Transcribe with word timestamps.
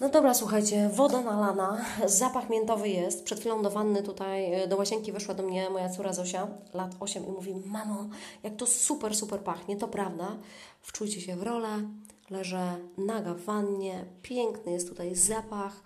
No 0.00 0.08
dobra, 0.08 0.34
słuchajcie, 0.34 0.88
woda 0.92 1.20
nalana, 1.20 1.84
zapach 2.06 2.50
miętowy 2.50 2.88
jest. 2.88 3.24
Przed 3.24 3.40
chwilą 3.40 3.62
do 3.62 3.70
wanny 3.70 4.02
tutaj, 4.02 4.54
e, 4.54 4.68
do 4.68 4.76
łazienki 4.76 5.12
weszła 5.12 5.34
do 5.34 5.42
mnie 5.42 5.70
moja 5.70 5.88
córa 5.88 6.12
Zosia, 6.12 6.48
lat 6.74 6.94
8 7.00 7.26
i 7.26 7.30
mówi, 7.30 7.54
mamo, 7.66 8.08
jak 8.42 8.56
to 8.56 8.66
super, 8.66 9.16
super 9.16 9.40
pachnie, 9.40 9.76
to 9.76 9.88
prawda. 9.88 10.36
Wczujcie 10.80 11.20
się 11.20 11.36
w 11.36 11.42
rolę, 11.42 11.68
leżę 12.30 12.76
naga 12.98 13.34
w 13.34 13.40
wannie, 13.40 14.04
piękny 14.22 14.72
jest 14.72 14.88
tutaj 14.88 15.14
zapach. 15.14 15.82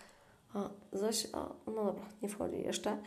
A, 0.55 0.69
Zosia, 0.93 1.49
no 1.67 1.85
dobra, 1.85 2.05
nie 2.23 2.29
wchodzi 2.29 2.63
jeszcze. 2.63 2.99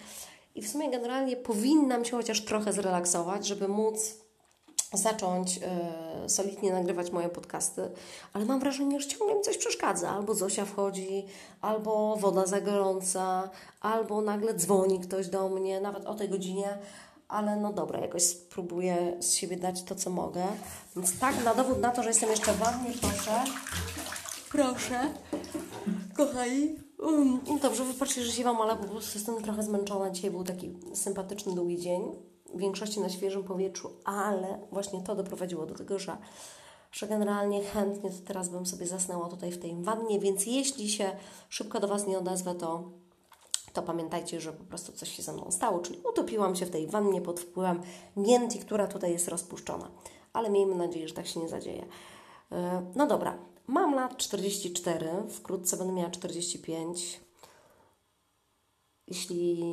I 0.55 0.61
w 0.61 0.69
sumie 0.69 0.91
generalnie 0.91 1.35
powinnam 1.35 2.05
się 2.05 2.17
chociaż 2.17 2.45
trochę 2.45 2.73
zrelaksować, 2.73 3.47
żeby 3.47 3.67
móc 3.67 4.26
zacząć 4.93 5.59
y, 6.25 6.29
solidnie 6.29 6.73
nagrywać 6.73 7.11
moje 7.11 7.29
podcasty, 7.29 7.89
ale 8.33 8.45
mam 8.45 8.59
wrażenie, 8.59 8.99
że 8.99 9.07
ciągle 9.07 9.35
mi 9.35 9.41
coś 9.41 9.57
przeszkadza. 9.57 10.09
Albo 10.09 10.33
Zosia 10.33 10.65
wchodzi, 10.65 11.25
albo 11.61 12.15
woda 12.15 12.45
za 12.45 12.61
gorąca, 12.61 13.49
albo 13.81 14.21
nagle 14.21 14.53
dzwoni 14.53 14.99
ktoś 14.99 15.27
do 15.27 15.49
mnie, 15.49 15.81
nawet 15.81 16.05
o 16.05 16.15
tej 16.15 16.29
godzinie, 16.29 16.77
ale 17.27 17.55
no 17.55 17.73
dobra, 17.73 17.99
jakoś 17.99 18.23
spróbuję 18.23 19.17
z 19.19 19.33
siebie 19.33 19.57
dać 19.57 19.83
to, 19.83 19.95
co 19.95 20.09
mogę. 20.09 20.45
Więc 20.95 21.19
tak, 21.19 21.43
na 21.43 21.55
dowód 21.55 21.81
na 21.81 21.91
to, 21.91 22.03
że 22.03 22.09
jestem 22.09 22.29
jeszcze 22.29 22.53
w 22.53 22.57
wannie, 22.57 22.91
proszę. 23.01 23.43
Proszę. 24.51 25.13
Kochani. 26.17 26.75
Um, 26.99 27.39
dobrze, 27.61 27.85
wybaczcie, 27.85 28.23
że 28.23 28.31
ziewam, 28.31 28.61
ale 28.61 28.75
po 28.75 28.83
prostu 28.83 29.17
jestem 29.17 29.43
trochę 29.43 29.63
zmęczona. 29.63 30.09
Dzisiaj 30.09 30.31
był 30.31 30.43
taki 30.43 30.73
sympatyczny, 30.93 31.55
długi 31.55 31.77
dzień 31.77 32.01
w 32.53 32.59
większości 32.59 32.99
na 32.99 33.09
świeżym 33.09 33.43
powietrzu, 33.43 33.91
ale 34.05 34.59
właśnie 34.71 35.01
to 35.01 35.15
doprowadziło 35.15 35.65
do 35.65 35.75
tego, 35.75 35.99
że, 35.99 36.17
że 36.91 37.07
generalnie 37.07 37.63
chętnie 37.63 38.09
to 38.09 38.15
teraz 38.27 38.49
bym 38.49 38.65
sobie 38.65 38.87
zasnęła 38.87 39.29
tutaj 39.29 39.51
w 39.51 39.59
tej 39.59 39.83
wannie, 39.83 40.19
więc 40.19 40.45
jeśli 40.45 40.89
się 40.89 41.11
szybko 41.49 41.79
do 41.79 41.87
Was 41.87 42.07
nie 42.07 42.17
odezwę, 42.17 42.55
to, 42.55 42.83
to 43.73 43.83
pamiętajcie, 43.83 44.41
że 44.41 44.53
po 44.53 44.63
prostu 44.63 44.91
coś 44.91 45.11
się 45.11 45.23
ze 45.23 45.33
mną 45.33 45.51
stało, 45.51 45.79
czyli 45.79 45.99
utopiłam 46.11 46.55
się 46.55 46.65
w 46.65 46.71
tej 46.71 46.87
wannie 46.87 47.21
pod 47.21 47.39
wpływem 47.39 47.81
mięti, 48.17 48.59
która 48.59 48.87
tutaj 48.87 49.11
jest 49.11 49.27
rozpuszczona. 49.27 49.91
Ale 50.33 50.49
miejmy 50.49 50.75
nadzieję, 50.75 51.07
że 51.07 51.13
tak 51.13 51.27
się 51.27 51.39
nie 51.39 51.49
zadzieje. 51.49 51.85
No 52.95 53.07
dobra, 53.07 53.37
mam 53.67 53.95
lat 53.95 54.17
44, 54.17 55.09
wkrótce 55.29 55.77
będę 55.77 55.93
miała 55.93 56.09
45. 56.09 57.21
Jeśli 59.07 59.63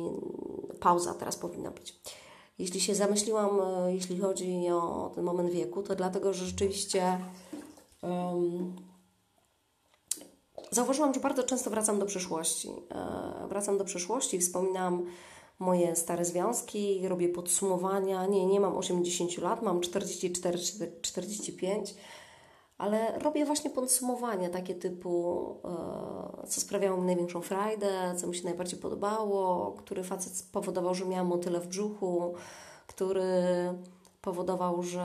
pauza 0.79 1.13
teraz 1.13 1.37
powinna 1.37 1.71
być. 1.71 1.99
Jeśli 2.59 2.81
się 2.81 2.95
zamyśliłam, 2.95 3.59
e, 3.59 3.93
jeśli 3.93 4.19
chodzi 4.19 4.69
o 4.69 5.11
ten 5.15 5.23
moment 5.23 5.51
wieku, 5.51 5.83
to 5.83 5.95
dlatego, 5.95 6.33
że 6.33 6.45
rzeczywiście 6.45 7.19
um, 8.01 8.75
zauważyłam, 10.71 11.13
że 11.13 11.19
bardzo 11.19 11.43
często 11.43 11.69
wracam 11.69 11.99
do 11.99 12.05
przeszłości. 12.05 12.69
E, 12.91 13.47
wracam 13.47 13.77
do 13.77 13.85
przeszłości, 13.85 14.39
wspominam 14.39 15.05
moje 15.59 15.95
stare 15.95 16.25
związki, 16.25 17.07
robię 17.07 17.29
podsumowania. 17.29 18.25
Nie, 18.25 18.45
nie 18.45 18.59
mam 18.59 18.77
80 18.77 19.37
lat, 19.37 19.61
mam 19.61 19.79
44-45, 19.79 21.93
ale 22.77 23.19
robię 23.19 23.45
właśnie 23.45 23.69
podsumowania 23.69 24.49
takie 24.49 24.75
typu, 24.75 25.45
e, 26.43 26.47
co 26.47 26.61
sprawiało 26.61 26.97
mi 26.97 27.05
największą 27.05 27.41
frajdę, 27.41 28.15
co 28.17 28.27
mi 28.27 28.35
się 28.35 28.43
najbardziej 28.43 28.79
podobało, 28.79 29.71
który 29.71 30.03
facet 30.03 30.49
powodował, 30.51 30.95
że 30.95 31.05
miałam 31.05 31.27
motyle 31.27 31.59
w 31.59 31.67
brzuchu, 31.67 32.33
który 32.87 33.23
powodował, 34.21 34.83
że 34.83 34.99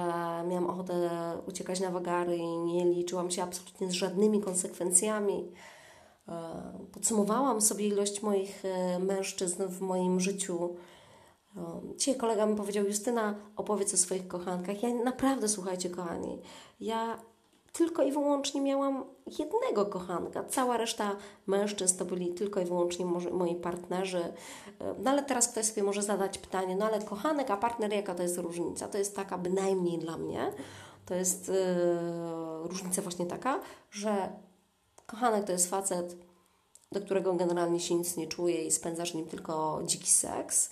miałam 0.48 0.66
ochotę 0.66 1.10
uciekać 1.48 1.80
na 1.80 1.91
wagary 1.91 2.36
i 2.36 2.58
nie 2.58 2.84
liczyłam 2.84 3.30
się 3.30 3.42
absolutnie 3.42 3.88
z 3.88 3.92
żadnymi 3.92 4.41
konsekwencjami. 4.41 5.52
E, 6.28 6.32
podsumowałam 6.92 7.60
sobie 7.60 7.86
ilość 7.86 8.22
moich 8.22 8.64
e, 8.64 8.98
mężczyzn 8.98 9.62
w 9.68 9.80
moim 9.80 10.20
życiu. 10.20 10.76
Dzisiaj 11.96 12.16
kolega 12.16 12.46
mi 12.46 12.56
powiedział, 12.56 12.84
Justyna, 12.84 13.34
opowiedz 13.56 13.94
o 13.94 13.97
swoich 13.97 14.28
kochankach. 14.28 14.82
Ja 14.82 14.94
naprawdę, 14.94 15.48
słuchajcie, 15.48 15.91
kochani, 15.91 16.42
ja 16.81 17.19
tylko 17.72 18.03
i 18.03 18.12
wyłącznie 18.12 18.60
miałam 18.60 19.04
jednego 19.38 19.86
kochanka. 19.86 20.44
Cała 20.44 20.76
reszta 20.76 21.16
mężczyzn 21.47 21.98
to 21.98 22.04
byli 22.04 22.34
tylko 22.34 22.60
i 22.60 22.64
wyłącznie 22.64 23.06
moi 23.32 23.54
partnerzy. 23.54 24.32
No 24.98 25.10
ale 25.10 25.22
teraz 25.22 25.48
ktoś 25.48 25.64
sobie 25.64 25.82
może 25.82 26.03
zadać 26.03 26.38
pytanie, 26.38 26.76
no 26.76 26.86
ale 26.86 27.03
kochanek, 27.03 27.50
a 27.50 27.56
partner, 27.56 27.92
jaka 27.92 28.14
to 28.14 28.22
jest 28.22 28.38
różnica? 28.38 28.88
To 28.88 28.98
jest 28.98 29.16
taka 29.16 29.38
bynajmniej 29.38 29.98
dla 29.98 30.16
mnie. 30.19 30.53
To 31.06 31.14
jest 31.14 31.48
yy, 31.48 32.69
różnica 32.69 33.03
właśnie 33.03 33.26
taka, 33.26 33.60
że 33.91 34.32
kochanek 35.06 35.44
to 35.44 35.52
jest 35.52 35.70
facet, 35.70 36.16
do 36.92 37.00
którego 37.00 37.34
generalnie 37.34 37.81
się 37.81 37.94
nic 37.94 38.16
nie 38.16 38.26
czuje 38.26 38.64
i 38.64 38.70
spędzasz 38.70 39.14
nim 39.14 39.26
tylko 39.26 39.81
dziki 39.84 40.10
seks 40.10 40.70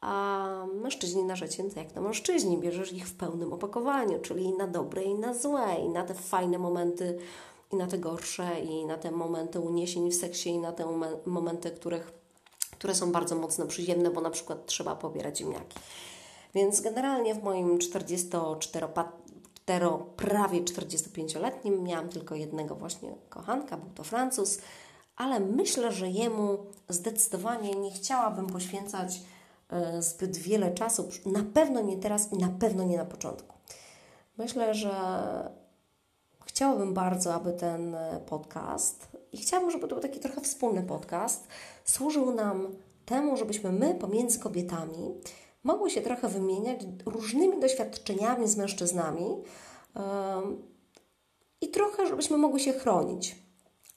a 0.00 0.66
mężczyźni 0.82 1.24
na 1.24 1.36
życie, 1.36 1.64
to 1.64 1.80
jak 1.80 1.92
to 1.92 2.00
mężczyźni, 2.00 2.58
bierzesz 2.58 2.92
ich 2.92 3.08
w 3.08 3.14
pełnym 3.14 3.52
opakowaniu, 3.52 4.18
czyli 4.18 4.52
na 4.52 4.66
dobre, 4.66 5.02
i 5.02 5.14
na 5.14 5.34
złe, 5.34 5.76
i 5.84 5.88
na 5.88 6.04
te 6.04 6.14
fajne 6.14 6.58
momenty, 6.58 7.18
i 7.72 7.76
na 7.76 7.86
te 7.86 7.98
gorsze, 7.98 8.60
i 8.60 8.86
na 8.86 8.96
te 8.96 9.10
momenty 9.10 9.60
uniesień 9.60 10.10
w 10.10 10.14
seksie, 10.14 10.50
i 10.50 10.58
na 10.58 10.72
te 10.72 10.86
momenty, 11.26 11.70
których, 11.70 12.12
które 12.70 12.94
są 12.94 13.12
bardzo 13.12 13.36
mocno 13.36 13.66
przyziemne, 13.66 14.10
bo 14.10 14.20
na 14.20 14.30
przykład 14.30 14.66
trzeba 14.66 14.96
pobierać 14.96 15.38
ziemniaki. 15.38 15.78
Więc 16.54 16.80
generalnie 16.80 17.34
w 17.34 17.42
moim 17.42 17.78
44 17.78 18.86
prawie 20.16 20.60
45-letnim 20.60 21.82
miałam 21.82 22.08
tylko 22.08 22.34
jednego 22.34 22.74
właśnie 22.74 23.14
kochanka, 23.28 23.76
był 23.76 23.90
to 23.94 24.04
Francuz, 24.04 24.58
ale 25.16 25.40
myślę, 25.40 25.92
że 25.92 26.08
jemu 26.08 26.58
zdecydowanie 26.88 27.74
nie 27.74 27.90
chciałabym 27.90 28.46
poświęcać 28.46 29.20
zbyt 29.98 30.36
wiele 30.36 30.74
czasu, 30.74 31.08
na 31.26 31.44
pewno 31.54 31.80
nie 31.80 31.96
teraz 31.96 32.32
i 32.32 32.36
na 32.36 32.48
pewno 32.48 32.84
nie 32.84 32.96
na 32.96 33.04
początku. 33.04 33.56
Myślę, 34.38 34.74
że 34.74 34.90
chciałabym 36.46 36.94
bardzo, 36.94 37.34
aby 37.34 37.52
ten 37.52 37.94
e, 37.94 38.20
podcast 38.26 39.08
i 39.32 39.36
chciałabym, 39.36 39.70
żeby 39.70 39.88
to 39.88 39.94
był 39.94 40.02
taki 40.02 40.20
trochę 40.20 40.40
wspólny 40.40 40.82
podcast, 40.82 41.48
służył 41.84 42.34
nam 42.34 42.68
temu, 43.06 43.36
żebyśmy 43.36 43.72
my 43.72 43.94
pomiędzy 43.94 44.38
kobietami 44.38 45.14
mogły 45.62 45.90
się 45.90 46.00
trochę 46.00 46.28
wymieniać 46.28 46.80
różnymi 47.06 47.60
doświadczeniami 47.60 48.48
z 48.48 48.56
mężczyznami 48.56 49.24
yy, 49.96 50.02
i 51.60 51.68
trochę, 51.68 52.06
żebyśmy 52.06 52.36
mogły 52.36 52.60
się 52.60 52.72
chronić 52.72 53.36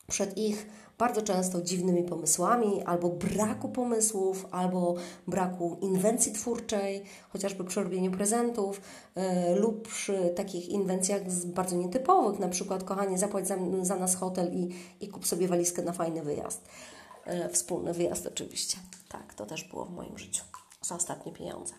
przed 0.07 0.37
ich 0.37 0.65
bardzo 0.97 1.21
często 1.21 1.61
dziwnymi 1.61 2.03
pomysłami, 2.03 2.83
albo 2.83 3.09
braku 3.09 3.69
pomysłów, 3.69 4.47
albo 4.51 4.95
braku 5.27 5.77
inwencji 5.81 6.33
twórczej, 6.33 7.03
chociażby 7.29 7.63
przy 7.63 7.83
robieniu 7.83 8.11
prezentów, 8.11 8.81
yy, 9.15 9.55
lub 9.55 9.87
przy 9.87 10.33
takich 10.35 10.69
inwencjach 10.69 11.21
bardzo 11.45 11.75
nietypowych, 11.75 12.39
na 12.39 12.49
przykład 12.49 12.83
kochanie 12.83 13.17
zapłać 13.17 13.47
za, 13.47 13.57
za 13.81 13.95
nas 13.95 14.15
hotel 14.15 14.53
i, 14.53 14.75
i 15.01 15.07
kup 15.07 15.27
sobie 15.27 15.47
walizkę 15.47 15.81
na 15.81 15.93
fajny 15.93 16.23
wyjazd. 16.23 16.61
Yy, 17.27 17.49
wspólny 17.49 17.93
wyjazd 17.93 18.27
oczywiście. 18.27 18.77
Tak, 19.09 19.33
to 19.33 19.45
też 19.45 19.63
było 19.63 19.85
w 19.85 19.91
moim 19.91 20.17
życiu 20.17 20.43
za 20.81 20.95
ostatnie 20.95 21.31
pieniądze. 21.31 21.73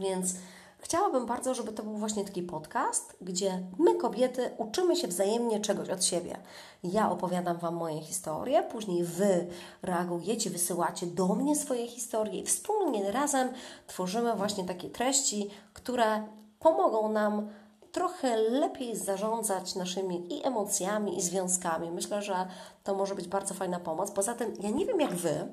Więc 0.00 0.34
Chciałabym 0.80 1.26
bardzo, 1.26 1.54
żeby 1.54 1.72
to 1.72 1.82
był 1.82 1.92
właśnie 1.92 2.24
taki 2.24 2.42
podcast, 2.42 3.16
gdzie 3.20 3.62
my, 3.78 3.94
kobiety, 3.94 4.50
uczymy 4.58 4.96
się 4.96 5.08
wzajemnie 5.08 5.60
czegoś 5.60 5.90
od 5.90 6.04
siebie. 6.04 6.36
Ja 6.84 7.10
opowiadam 7.10 7.56
Wam 7.56 7.74
moje 7.74 8.00
historie, 8.00 8.62
później 8.62 9.04
Wy 9.04 9.46
reagujecie, 9.82 10.50
wysyłacie 10.50 11.06
do 11.06 11.26
mnie 11.26 11.56
swoje 11.56 11.86
historie 11.86 12.40
i 12.40 12.46
wspólnie 12.46 13.12
razem 13.12 13.48
tworzymy 13.86 14.36
właśnie 14.36 14.64
takie 14.64 14.90
treści, 14.90 15.50
które 15.72 16.22
pomogą 16.58 17.12
nam 17.12 17.48
trochę 17.92 18.36
lepiej 18.36 18.96
zarządzać 18.96 19.74
naszymi 19.74 20.34
i 20.34 20.46
emocjami, 20.46 21.18
i 21.18 21.22
związkami. 21.22 21.90
Myślę, 21.90 22.22
że 22.22 22.46
to 22.84 22.94
może 22.94 23.14
być 23.14 23.28
bardzo 23.28 23.54
fajna 23.54 23.80
pomoc. 23.80 24.10
Poza 24.10 24.34
tym, 24.34 24.54
ja 24.60 24.70
nie 24.70 24.86
wiem 24.86 25.00
jak 25.00 25.14
Wy, 25.14 25.48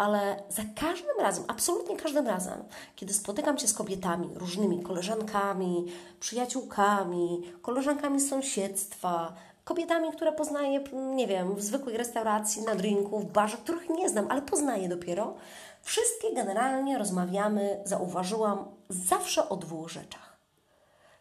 ale 0.00 0.42
za 0.48 0.62
każdym 0.76 1.20
razem, 1.20 1.44
absolutnie 1.48 1.96
każdym 1.96 2.26
razem, 2.26 2.64
kiedy 2.96 3.14
spotykam 3.14 3.58
się 3.58 3.68
z 3.68 3.74
kobietami, 3.74 4.30
różnymi 4.34 4.82
koleżankami, 4.82 5.86
przyjaciółkami, 6.20 7.52
koleżankami 7.62 8.20
z 8.20 8.28
sąsiedztwa, 8.28 9.32
kobietami, 9.64 10.12
które 10.12 10.32
poznaję, 10.32 10.80
nie 10.92 11.26
wiem, 11.26 11.54
w 11.54 11.62
zwykłej 11.62 11.96
restauracji, 11.96 12.62
na 12.62 12.74
drinku, 12.74 13.20
w 13.20 13.32
barze, 13.32 13.56
których 13.56 13.88
nie 13.88 14.08
znam, 14.08 14.26
ale 14.30 14.42
poznaję 14.42 14.88
dopiero, 14.88 15.34
wszystkie 15.82 16.34
generalnie 16.34 16.98
rozmawiamy, 16.98 17.80
zauważyłam, 17.84 18.64
zawsze 18.88 19.48
o 19.48 19.56
dwóch 19.56 19.88
rzeczach. 19.88 20.38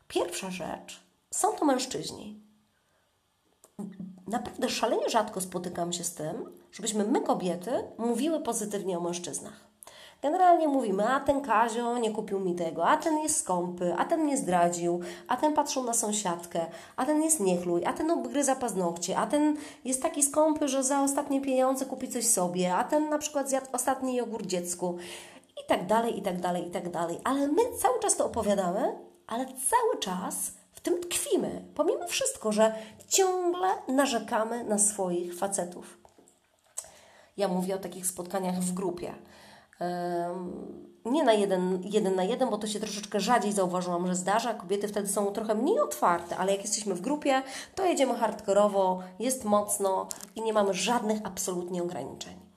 Pierwsza 0.08 0.52
rzecz 0.52 1.00
są 1.32 1.52
to 1.54 1.66
mężczyźni 1.66 2.40
naprawdę 4.30 4.70
szalenie 4.70 5.10
rzadko 5.10 5.42
spotykam 5.42 5.94
się 5.94 6.04
z 6.04 6.14
tym, 6.14 6.52
żebyśmy 6.72 7.04
my, 7.04 7.22
kobiety, 7.22 7.72
mówiły 7.98 8.40
pozytywnie 8.40 8.98
o 8.98 9.02
mężczyznach. 9.02 9.70
Generalnie 10.22 10.68
mówimy, 10.68 11.04
a 11.08 11.20
ten 11.20 11.42
Kazio 11.42 11.98
nie 11.98 12.12
kupił 12.12 12.40
mi 12.40 12.56
tego, 12.56 12.88
a 12.88 12.98
ten 12.98 13.20
jest 13.20 13.38
skąpy, 13.38 13.96
a 13.98 14.06
ten 14.06 14.24
mnie 14.24 14.38
zdradził, 14.38 15.00
a 15.28 15.38
ten 15.38 15.54
patrzył 15.54 15.84
na 15.84 15.94
sąsiadkę, 15.94 16.66
a 16.96 17.06
ten 17.06 17.24
jest 17.24 17.40
niechluj, 17.40 17.86
a 17.86 17.94
ten 17.94 18.12
obgryza 18.12 18.56
paznokcie, 18.56 19.18
a 19.18 19.28
ten 19.28 19.58
jest 19.86 20.02
taki 20.02 20.24
skąpy, 20.24 20.68
że 20.68 20.84
za 20.84 21.02
ostatnie 21.04 21.42
pieniądze 21.42 21.86
kupi 21.86 22.08
coś 22.08 22.28
sobie, 22.28 22.76
a 22.76 22.84
ten 22.84 23.10
na 23.10 23.18
przykład 23.18 23.50
zjadł 23.50 23.68
ostatni 23.72 24.16
jogurt 24.16 24.46
dziecku 24.46 24.98
i 25.64 25.68
tak 25.68 25.88
dalej, 25.88 26.20
i 26.20 26.22
tak 26.22 26.42
dalej, 26.42 26.68
i 26.68 26.72
tak 26.72 26.90
dalej. 26.90 27.20
Ale 27.24 27.48
my 27.48 27.62
cały 27.82 28.00
czas 28.00 28.16
to 28.16 28.26
opowiadamy, 28.26 28.98
ale 29.28 29.46
cały 29.46 30.00
czas 30.00 30.52
w 30.72 30.82
tym 30.82 31.02
tkwimy, 31.02 31.66
pomimo 31.76 32.08
wszystko, 32.08 32.52
że 32.52 32.76
ciągle 33.10 33.68
narzekamy 33.88 34.64
na 34.64 34.80
swoich 34.80 35.38
facetów. 35.38 35.98
Ja 37.38 37.48
mówię 37.48 37.76
o 37.76 37.80
takich 37.80 38.08
spotkaniach 38.08 38.60
w 38.60 38.74
grupie. 38.74 39.14
Nie 41.06 41.24
na 41.24 41.34
jeden, 41.34 41.82
jeden 41.84 42.16
na 42.16 42.24
jeden, 42.24 42.50
bo 42.50 42.58
to 42.58 42.68
się 42.68 42.80
troszeczkę 42.80 43.20
rzadziej 43.20 43.52
zauważyłam, 43.52 44.08
że 44.08 44.16
zdarza. 44.16 44.54
Kobiety 44.54 44.88
wtedy 44.88 45.08
są 45.08 45.26
trochę 45.26 45.56
mniej 45.56 45.80
otwarte, 45.80 46.38
ale 46.38 46.52
jak 46.52 46.62
jesteśmy 46.62 46.96
w 46.96 47.02
grupie, 47.02 47.42
to 47.76 47.86
jedziemy 47.86 48.16
hardkorowo, 48.16 49.00
jest 49.20 49.46
mocno 49.46 50.08
i 50.36 50.42
nie 50.42 50.54
mamy 50.54 50.74
żadnych 50.74 51.20
absolutnie 51.24 51.84
ograniczeń. 51.84 52.49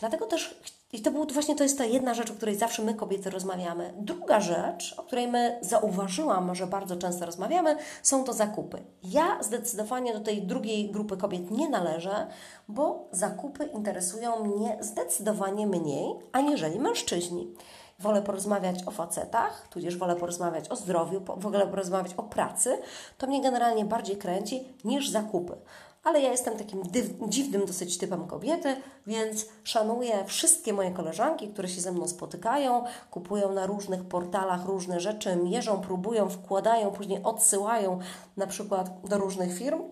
Dlatego 0.00 0.26
też 0.26 0.60
i 0.92 1.02
to 1.02 1.10
był 1.10 1.26
właśnie 1.26 1.56
to 1.56 1.62
jest 1.62 1.78
ta 1.78 1.84
jedna 1.84 2.14
rzecz, 2.14 2.30
o 2.30 2.34
której 2.34 2.56
zawsze 2.56 2.82
my 2.82 2.94
kobiety 2.94 3.30
rozmawiamy. 3.30 3.94
Druga 3.96 4.40
rzecz, 4.40 4.94
o 4.98 5.02
której 5.02 5.28
my 5.28 5.58
zauważyłam, 5.60 6.54
że 6.54 6.66
bardzo 6.66 6.96
często 6.96 7.26
rozmawiamy, 7.26 7.76
są 8.02 8.24
to 8.24 8.32
zakupy. 8.32 8.82
Ja 9.02 9.42
zdecydowanie 9.42 10.12
do 10.12 10.20
tej 10.20 10.42
drugiej 10.42 10.90
grupy 10.90 11.16
kobiet 11.16 11.50
nie 11.50 11.68
należę, 11.68 12.26
bo 12.68 13.08
zakupy 13.12 13.64
interesują 13.64 14.44
mnie 14.44 14.78
zdecydowanie 14.80 15.66
mniej, 15.66 16.14
aniżeli 16.32 16.80
mężczyźni. 16.80 17.54
Wolę 17.98 18.22
porozmawiać 18.22 18.86
o 18.86 18.90
facetach, 18.90 19.68
tudzież 19.68 19.96
wolę 19.96 20.16
porozmawiać 20.16 20.68
o 20.68 20.76
zdrowiu, 20.76 21.20
wolę 21.36 21.66
porozmawiać 21.66 22.14
o 22.14 22.22
pracy. 22.22 22.78
To 23.18 23.26
mnie 23.26 23.42
generalnie 23.42 23.84
bardziej 23.84 24.16
kręci 24.16 24.64
niż 24.84 25.10
zakupy 25.10 25.56
ale 26.04 26.20
ja 26.20 26.30
jestem 26.30 26.58
takim 26.58 26.82
dziwnym 27.28 27.66
dosyć 27.66 27.98
typem 27.98 28.26
kobiety, 28.26 28.76
więc 29.06 29.46
szanuję 29.64 30.24
wszystkie 30.24 30.72
moje 30.72 30.90
koleżanki, 30.90 31.48
które 31.48 31.68
się 31.68 31.80
ze 31.80 31.92
mną 31.92 32.08
spotykają, 32.08 32.84
kupują 33.10 33.52
na 33.52 33.66
różnych 33.66 34.04
portalach 34.04 34.64
różne 34.64 35.00
rzeczy, 35.00 35.36
mierzą, 35.36 35.80
próbują, 35.80 36.28
wkładają, 36.28 36.90
później 36.90 37.22
odsyłają 37.22 37.98
na 38.36 38.46
przykład 38.46 39.08
do 39.08 39.18
różnych 39.18 39.58
firm. 39.58 39.82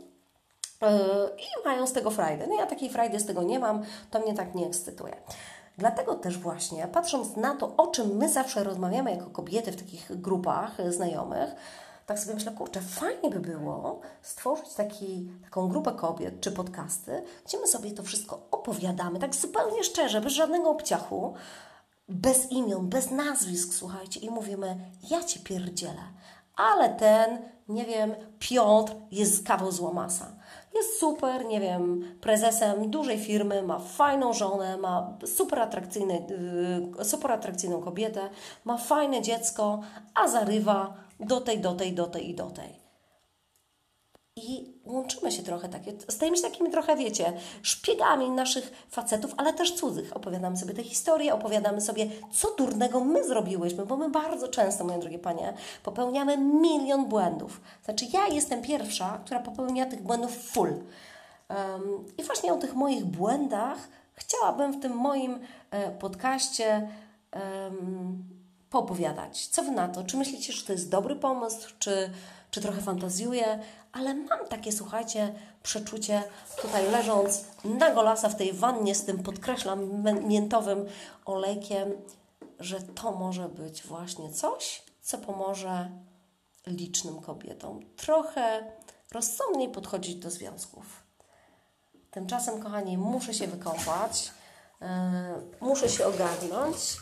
Yy, 0.82 0.88
I 1.38 1.64
mają 1.64 1.86
z 1.86 1.92
tego 1.92 2.10
frajdę. 2.10 2.46
No 2.46 2.54
ja 2.54 2.66
takiej 2.66 2.90
frajdy 2.90 3.20
z 3.20 3.26
tego 3.26 3.42
nie 3.42 3.58
mam, 3.58 3.82
to 4.10 4.20
mnie 4.20 4.34
tak 4.34 4.54
nie 4.54 4.66
ekscytuje. 4.66 5.16
Dlatego 5.78 6.14
też 6.14 6.38
właśnie, 6.38 6.88
patrząc 6.92 7.36
na 7.36 7.56
to, 7.56 7.76
o 7.76 7.86
czym 7.86 8.16
my 8.16 8.28
zawsze 8.28 8.64
rozmawiamy 8.64 9.10
jako 9.10 9.30
kobiety 9.30 9.72
w 9.72 9.76
takich 9.76 10.20
grupach 10.20 10.92
znajomych, 10.92 11.54
tak 12.08 12.18
sobie 12.18 12.34
myślę, 12.34 12.52
kurczę, 12.52 12.80
fajnie 12.80 13.30
by 13.30 13.40
było 13.40 14.00
stworzyć 14.22 14.74
taki, 14.74 15.30
taką 15.44 15.68
grupę 15.68 15.92
kobiet 15.92 16.40
czy 16.40 16.52
podcasty, 16.52 17.22
gdzie 17.46 17.58
my 17.58 17.66
sobie 17.66 17.92
to 17.92 18.02
wszystko 18.02 18.46
opowiadamy, 18.50 19.18
tak 19.18 19.34
zupełnie 19.34 19.84
szczerze, 19.84 20.20
bez 20.20 20.32
żadnego 20.32 20.70
obciachu, 20.70 21.34
bez 22.08 22.52
imion, 22.52 22.88
bez 22.88 23.10
nazwisk, 23.10 23.74
słuchajcie, 23.74 24.20
i 24.20 24.30
mówimy, 24.30 24.78
ja 25.10 25.24
Cię 25.24 25.40
pierdzielę, 25.40 26.02
ale 26.56 26.88
ten, 26.88 27.38
nie 27.68 27.84
wiem, 27.84 28.14
Piotr 28.38 28.94
jest 29.10 29.46
kawał 29.46 29.72
złamasa. 29.72 30.37
Jest 30.78 30.98
super, 30.98 31.44
nie 31.44 31.60
wiem, 31.60 32.04
prezesem 32.20 32.90
dużej 32.90 33.18
firmy, 33.18 33.62
ma 33.62 33.78
fajną 33.78 34.32
żonę, 34.32 34.76
ma 34.76 35.18
super, 35.26 35.60
atrakcyjny, 35.60 36.26
yy, 36.98 37.04
super 37.04 37.32
atrakcyjną 37.32 37.80
kobietę, 37.80 38.30
ma 38.64 38.76
fajne 38.76 39.22
dziecko, 39.22 39.80
a 40.14 40.28
zarywa 40.28 40.94
do 41.20 41.40
tej, 41.40 41.58
do 41.58 41.72
tej, 41.72 41.92
do 41.92 42.06
tej 42.06 42.30
i 42.30 42.34
do 42.34 42.50
tej. 42.50 42.87
I 44.38 44.74
łączymy 44.84 45.32
się 45.32 45.42
trochę 45.42 45.68
takie, 45.68 45.92
stajemy 46.08 46.36
się 46.36 46.42
takimi 46.42 46.70
trochę, 46.70 46.96
wiecie, 46.96 47.32
szpiegami 47.62 48.30
naszych 48.30 48.86
facetów, 48.90 49.34
ale 49.36 49.52
też 49.52 49.74
cudzych. 49.74 50.16
Opowiadamy 50.16 50.56
sobie 50.56 50.74
te 50.74 50.82
historie, 50.82 51.34
opowiadamy 51.34 51.80
sobie, 51.80 52.06
co 52.32 52.54
durnego 52.58 53.00
my 53.00 53.24
zrobiłyśmy, 53.24 53.86
bo 53.86 53.96
my 53.96 54.10
bardzo 54.10 54.48
często, 54.48 54.84
moje 54.84 54.98
drogie 54.98 55.18
panie, 55.18 55.54
popełniamy 55.82 56.38
milion 56.38 57.04
błędów. 57.08 57.60
Znaczy, 57.84 58.06
ja 58.12 58.26
jestem 58.26 58.62
pierwsza, 58.62 59.20
która 59.24 59.40
popełnia 59.40 59.86
tych 59.86 60.02
błędów 60.02 60.36
full. 60.36 60.68
Um, 60.70 62.04
I 62.18 62.22
właśnie 62.22 62.52
o 62.52 62.56
tych 62.56 62.74
moich 62.74 63.04
błędach 63.04 63.78
chciałabym 64.14 64.72
w 64.72 64.82
tym 64.82 64.92
moim 64.92 65.38
e, 65.70 65.90
podcaście 65.90 66.88
um, 67.32 68.24
poopowiadać. 68.70 69.46
Co 69.46 69.62
Wy 69.62 69.70
na 69.70 69.88
to? 69.88 70.04
Czy 70.04 70.16
myślicie, 70.16 70.52
że 70.52 70.66
to 70.66 70.72
jest 70.72 70.90
dobry 70.90 71.16
pomysł, 71.16 71.68
czy, 71.78 72.10
czy 72.50 72.60
trochę 72.60 72.80
fantazjuję? 72.80 73.58
Ale 73.98 74.14
mam 74.14 74.48
takie, 74.48 74.72
słuchajcie, 74.72 75.34
przeczucie 75.62 76.22
tutaj 76.62 76.90
leżąc 76.90 77.44
na 77.64 77.94
golasa 77.94 78.28
w 78.28 78.36
tej 78.36 78.52
wannie 78.52 78.94
z 78.94 79.04
tym, 79.04 79.22
podkreślam, 79.22 80.04
miętowym 80.28 80.86
olejkiem, 81.24 81.92
że 82.60 82.80
to 82.82 83.12
może 83.12 83.48
być 83.48 83.82
właśnie 83.82 84.32
coś, 84.32 84.82
co 85.02 85.18
pomoże 85.18 85.90
licznym 86.66 87.20
kobietom 87.20 87.80
trochę 87.96 88.72
rozsądniej 89.12 89.68
podchodzić 89.68 90.14
do 90.14 90.30
związków. 90.30 91.02
Tymczasem, 92.10 92.62
kochani, 92.62 92.98
muszę 92.98 93.34
się 93.34 93.46
wykąpać. 93.46 94.30
E, 94.82 95.42
muszę 95.60 95.88
się 95.88 96.06
ogarnąć 96.06 96.96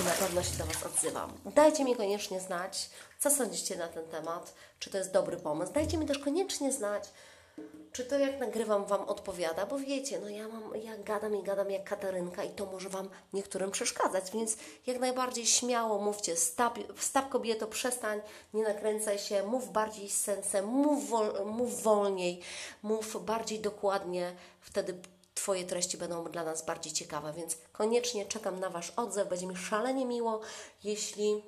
i 0.00 0.04
na 0.04 0.10
pewno 0.10 0.42
się 0.42 0.56
do 0.56 0.64
Was 0.64 0.82
odzywam. 0.82 1.32
Dajcie 1.54 1.84
mi 1.84 1.96
koniecznie 1.96 2.40
znać, 2.40 2.90
co 3.18 3.30
sądzicie 3.30 3.76
na 3.76 3.88
ten 3.88 4.04
temat, 4.04 4.54
czy 4.78 4.90
to 4.90 4.98
jest 4.98 5.12
dobry 5.12 5.36
pomysł. 5.36 5.72
Dajcie 5.72 5.98
mi 5.98 6.06
też 6.06 6.18
koniecznie 6.18 6.72
znać, 6.72 7.04
czy 7.92 8.04
to 8.04 8.18
jak 8.18 8.40
nagrywam 8.40 8.84
Wam 8.84 9.02
odpowiada, 9.02 9.66
bo 9.66 9.78
wiecie, 9.78 10.20
no 10.20 10.28
ja 10.28 10.48
mam, 10.48 10.62
ja 10.82 10.96
gadam 10.96 11.36
i 11.36 11.42
gadam 11.42 11.70
jak 11.70 11.84
Katarynka 11.84 12.44
i 12.44 12.50
to 12.50 12.66
może 12.66 12.88
Wam 12.88 13.08
niektórym 13.32 13.70
przeszkadzać, 13.70 14.30
więc 14.30 14.56
jak 14.86 14.98
najbardziej 14.98 15.46
śmiało 15.46 15.98
mówcie, 15.98 16.36
stap, 16.36 16.78
stap 16.98 17.28
kobieto, 17.28 17.66
przestań, 17.66 18.20
nie 18.54 18.62
nakręcaj 18.62 19.18
się, 19.18 19.42
mów 19.42 19.72
bardziej 19.72 20.10
z 20.10 20.20
sensem, 20.20 20.64
mów, 20.66 21.08
wol, 21.08 21.46
mów 21.46 21.82
wolniej, 21.82 22.40
mów 22.82 23.24
bardziej 23.24 23.60
dokładnie, 23.60 24.32
wtedy 24.60 24.94
Twoje 25.48 25.64
treści 25.64 25.98
będą 25.98 26.24
dla 26.24 26.44
nas 26.44 26.64
bardziej 26.64 26.92
ciekawe, 26.92 27.32
więc 27.32 27.58
koniecznie 27.72 28.26
czekam 28.26 28.60
na 28.60 28.70
Wasz 28.70 28.92
odzew. 28.96 29.28
Będzie 29.28 29.46
mi 29.46 29.56
szalenie 29.56 30.06
miło, 30.06 30.40
jeśli 30.84 31.42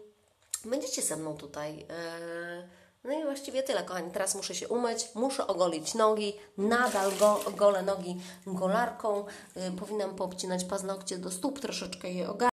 będziecie 0.65 1.03
ze 1.03 1.17
mną 1.17 1.37
tutaj. 1.37 1.87
E, 1.91 2.69
no 3.05 3.21
i 3.21 3.23
właściwie 3.23 3.63
tyle, 3.63 3.85
kochani. 3.85 4.11
Teraz 4.11 4.35
muszę 4.35 4.55
się 4.55 4.69
umyć, 4.69 5.09
muszę 5.15 5.47
ogolić 5.47 5.95
nogi. 5.95 6.33
Nadal 6.59 7.13
go, 7.17 7.41
golę 7.57 7.83
nogi 7.83 8.17
golarką. 8.47 9.25
E, 9.55 9.71
powinnam 9.73 10.15
poobcinać 10.15 10.65
paznokcie 10.65 11.19
do 11.19 11.31
stóp, 11.31 11.61
troszeczkę 11.61 12.13
je 12.13 12.31
ogarnąć. 12.31 12.55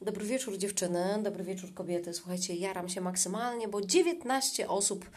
Dobry 0.00 0.26
wieczór 0.26 0.58
dziewczyny, 0.58 1.18
dobry 1.22 1.44
wieczór 1.44 1.74
kobiety. 1.74 2.14
Słuchajcie, 2.14 2.54
jaram 2.54 2.88
się 2.88 3.00
maksymalnie, 3.00 3.68
bo 3.68 3.80
19 3.80 4.68
osób 4.68 5.10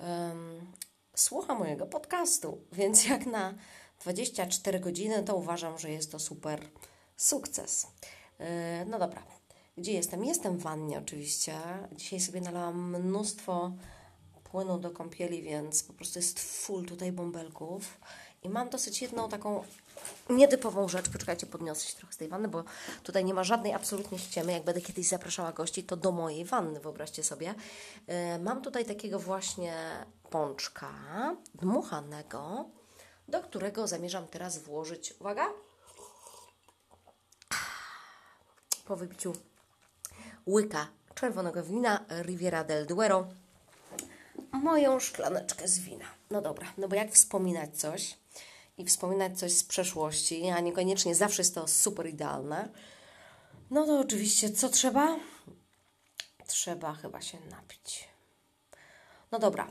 um, 0.00 0.72
słucha 1.16 1.54
mojego 1.54 1.86
podcastu, 1.86 2.58
więc 2.72 3.06
jak 3.06 3.26
na 3.26 3.54
24 4.00 4.80
godziny, 4.80 5.22
to 5.22 5.36
uważam, 5.36 5.78
że 5.78 5.90
jest 5.90 6.12
to 6.12 6.18
super 6.18 6.60
sukces. 7.16 7.86
E, 8.38 8.84
no 8.84 8.98
dobra, 8.98 9.22
gdzie 9.76 9.92
jestem? 9.92 10.24
Jestem 10.24 10.58
w 10.58 10.62
wannie 10.62 10.98
oczywiście. 10.98 11.54
Dzisiaj 11.92 12.20
sobie 12.20 12.40
nalałam 12.40 13.00
mnóstwo 13.00 13.72
płynu 14.44 14.78
do 14.78 14.90
kąpieli, 14.90 15.42
więc 15.42 15.82
po 15.82 15.92
prostu 15.92 16.18
jest 16.18 16.40
full 16.40 16.86
tutaj 16.86 17.12
bąbelków. 17.12 18.00
I 18.42 18.48
mam 18.48 18.70
dosyć 18.70 19.02
jedną 19.02 19.28
taką 19.28 19.64
nietypową 20.30 20.88
rzecz. 20.88 21.08
Poczekajcie, 21.08 21.46
podniosę 21.46 21.88
się 21.88 21.96
trochę 21.96 22.12
z 22.12 22.16
tej 22.16 22.28
wanny, 22.28 22.48
bo 22.48 22.64
tutaj 23.02 23.24
nie 23.24 23.34
ma 23.34 23.44
żadnej 23.44 23.72
absolutnie 23.72 24.18
ściemy. 24.18 24.52
Jak 24.52 24.64
będę 24.64 24.80
kiedyś 24.80 25.08
zapraszała 25.08 25.52
gości, 25.52 25.84
to 25.84 25.96
do 25.96 26.12
mojej 26.12 26.44
wanny, 26.44 26.80
wyobraźcie 26.80 27.24
sobie. 27.24 27.54
E, 28.06 28.38
mam 28.38 28.62
tutaj 28.62 28.84
takiego 28.84 29.18
właśnie 29.18 29.74
pączka 30.30 30.90
dmuchanego 31.54 32.64
do 33.28 33.42
którego 33.42 33.86
zamierzam 33.86 34.28
teraz 34.28 34.58
włożyć, 34.58 35.14
uwaga, 35.20 35.52
po 38.84 38.96
wypiciu 38.96 39.32
łyka 40.46 40.88
czerwonego 41.14 41.62
wina 41.62 42.04
Riviera 42.22 42.64
del 42.64 42.86
Duero, 42.86 43.28
moją 44.52 45.00
szklaneczkę 45.00 45.68
z 45.68 45.78
wina. 45.78 46.04
No 46.30 46.42
dobra, 46.42 46.72
no 46.78 46.88
bo 46.88 46.96
jak 46.96 47.12
wspominać 47.12 47.80
coś 47.80 48.16
i 48.78 48.84
wspominać 48.84 49.38
coś 49.38 49.52
z 49.52 49.64
przeszłości, 49.64 50.48
a 50.48 50.60
niekoniecznie 50.60 51.14
zawsze 51.14 51.42
jest 51.42 51.54
to 51.54 51.68
super 51.68 52.06
idealne, 52.06 52.68
no 53.70 53.86
to 53.86 54.00
oczywiście 54.00 54.50
co 54.50 54.68
trzeba? 54.68 55.16
Trzeba 56.46 56.94
chyba 56.94 57.20
się 57.20 57.38
napić. 57.50 58.08
No 59.32 59.38
dobra. 59.38 59.68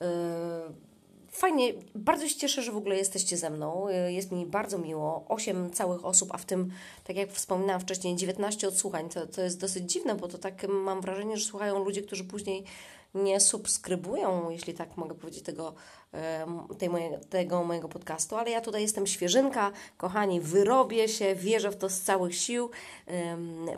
Yy 0.00 0.91
fajnie, 1.32 1.72
bardzo 1.94 2.28
się 2.28 2.34
cieszę, 2.34 2.62
że 2.62 2.72
w 2.72 2.76
ogóle 2.76 2.96
jesteście 2.96 3.36
ze 3.36 3.50
mną. 3.50 3.88
Y, 3.88 4.12
jest 4.12 4.32
mi 4.32 4.46
bardzo 4.46 4.78
miło. 4.78 5.24
Osiem 5.28 5.70
całych 5.70 6.04
osób, 6.04 6.34
a 6.34 6.38
w 6.38 6.44
tym, 6.44 6.72
tak 7.04 7.16
jak 7.16 7.32
wspominałam 7.32 7.80
wcześniej, 7.80 8.16
19 8.16 8.68
odsłuchań. 8.68 9.08
To, 9.08 9.26
to 9.26 9.42
jest 9.42 9.60
dosyć 9.60 9.92
dziwne, 9.92 10.14
bo 10.14 10.28
to 10.28 10.38
tak 10.38 10.68
mam 10.68 11.00
wrażenie, 11.00 11.36
że 11.36 11.44
słuchają 11.44 11.84
ludzie, 11.84 12.02
którzy 12.02 12.24
później 12.24 12.64
nie 13.14 13.40
subskrybują, 13.40 14.50
jeśli 14.50 14.74
tak 14.74 14.96
mogę 14.96 15.14
powiedzieć, 15.14 15.44
tego, 15.44 15.74
tej 16.78 16.88
moje, 16.88 17.18
tego 17.18 17.64
mojego 17.64 17.88
podcastu, 17.88 18.36
ale 18.36 18.50
ja 18.50 18.60
tutaj 18.60 18.82
jestem 18.82 19.06
świeżynka, 19.06 19.72
kochani, 19.96 20.40
wyrobię 20.40 21.08
się, 21.08 21.34
wierzę 21.34 21.70
w 21.70 21.76
to 21.76 21.88
z 21.88 22.00
całych 22.00 22.34
sił. 22.34 22.70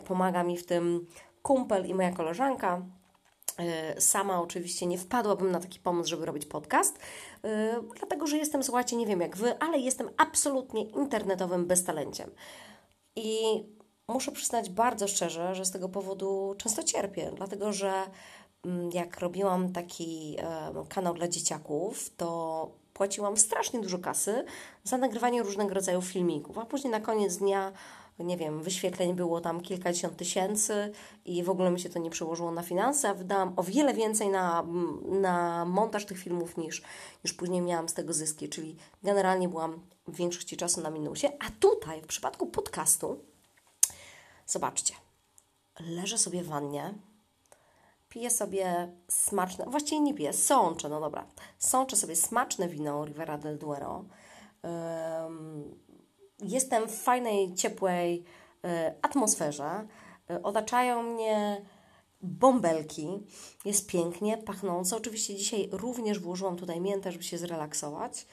Pomaga 0.07 0.43
mi 0.43 0.57
w 0.57 0.65
tym 0.65 1.07
kumpel 1.41 1.85
i 1.85 1.93
moja 1.93 2.11
koleżanka. 2.11 2.81
E, 3.59 4.01
sama 4.01 4.41
oczywiście 4.41 4.85
nie 4.85 4.97
wpadłabym 4.97 5.51
na 5.51 5.59
taki 5.59 5.79
pomysł, 5.79 6.09
żeby 6.09 6.25
robić 6.25 6.45
podcast, 6.45 6.99
dlatego 7.97 8.27
że 8.27 8.37
jestem, 8.37 8.63
słuchajcie, 8.63 8.95
nie 8.95 9.05
wiem 9.05 9.21
jak 9.21 9.37
wy, 9.37 9.59
ale 9.59 9.79
jestem 9.79 10.09
absolutnie 10.17 10.83
internetowym 10.83 11.65
beztalenciem. 11.65 12.31
I 13.15 13.37
muszę 14.07 14.31
przyznać 14.31 14.69
bardzo 14.69 15.07
szczerze, 15.07 15.55
że 15.55 15.65
z 15.65 15.71
tego 15.71 15.89
powodu 15.89 16.55
często 16.57 16.83
cierpię, 16.83 17.31
dlatego 17.35 17.73
że 17.73 17.93
mm, 18.65 18.89
jak 18.93 19.19
robiłam 19.19 19.73
taki 19.73 20.37
kanał 20.89 21.13
dla 21.13 21.27
dzieciaków, 21.27 22.15
to 22.17 22.69
płaciłam 22.93 23.37
strasznie 23.37 23.79
dużo 23.79 23.99
kasy 23.99 24.45
za 24.83 24.97
nagrywanie 24.97 25.43
różnego 25.43 25.73
rodzaju 25.73 26.01
filmików, 26.01 26.57
a 26.57 26.65
później 26.65 26.91
na 26.91 26.99
koniec 26.99 27.37
dnia 27.37 27.71
nie 28.19 28.37
wiem, 28.37 28.63
wyświetleń 28.63 29.13
było 29.13 29.41
tam 29.41 29.61
kilkadziesiąt 29.61 30.17
tysięcy 30.17 30.91
i 31.25 31.43
w 31.43 31.49
ogóle 31.49 31.71
mi 31.71 31.79
się 31.79 31.89
to 31.89 31.99
nie 31.99 32.09
przełożyło 32.09 32.51
na 32.51 32.63
finanse, 32.63 33.09
a 33.09 33.13
wydałam 33.13 33.53
o 33.55 33.63
wiele 33.63 33.93
więcej 33.93 34.29
na, 34.29 34.65
na 35.05 35.65
montaż 35.65 36.05
tych 36.05 36.19
filmów 36.19 36.57
niż, 36.57 36.81
niż 37.23 37.33
później 37.33 37.61
miałam 37.61 37.89
z 37.89 37.93
tego 37.93 38.13
zyski, 38.13 38.49
czyli 38.49 38.75
generalnie 39.03 39.49
byłam 39.49 39.79
w 40.07 40.15
większości 40.15 40.57
czasu 40.57 40.81
na 40.81 40.89
minusie, 40.89 41.27
a 41.39 41.45
tutaj 41.59 42.01
w 42.01 42.07
przypadku 42.07 42.47
podcastu 42.47 43.19
zobaczcie, 44.45 44.93
leżę 45.79 46.17
sobie 46.17 46.43
w 46.43 46.47
wannie, 46.47 46.93
piję 48.09 48.29
sobie 48.29 48.91
smaczne, 49.07 49.65
właściwie 49.67 50.01
nie 50.01 50.13
piję, 50.13 50.33
sączę, 50.33 50.89
no 50.89 50.99
dobra, 50.99 51.25
sączę 51.59 51.95
sobie 51.95 52.15
smaczne 52.15 52.67
wino 52.67 53.05
Rivera 53.05 53.37
del 53.37 53.57
Duero, 53.57 54.05
jestem 56.49 56.87
w 56.87 56.95
fajnej, 56.95 57.53
ciepłej 57.53 58.23
e, 58.63 58.95
atmosferze. 59.01 59.87
E, 60.29 60.43
otaczają 60.43 61.03
mnie 61.03 61.65
bąbelki. 62.21 63.07
Jest 63.65 63.87
pięknie, 63.87 64.37
pachnąco. 64.37 64.97
Oczywiście 64.97 65.35
dzisiaj 65.35 65.69
również 65.71 66.19
włożyłam 66.19 66.57
tutaj 66.57 66.81
miętę, 66.81 67.11
żeby 67.11 67.23
się 67.23 67.37
zrelaksować. 67.37 68.27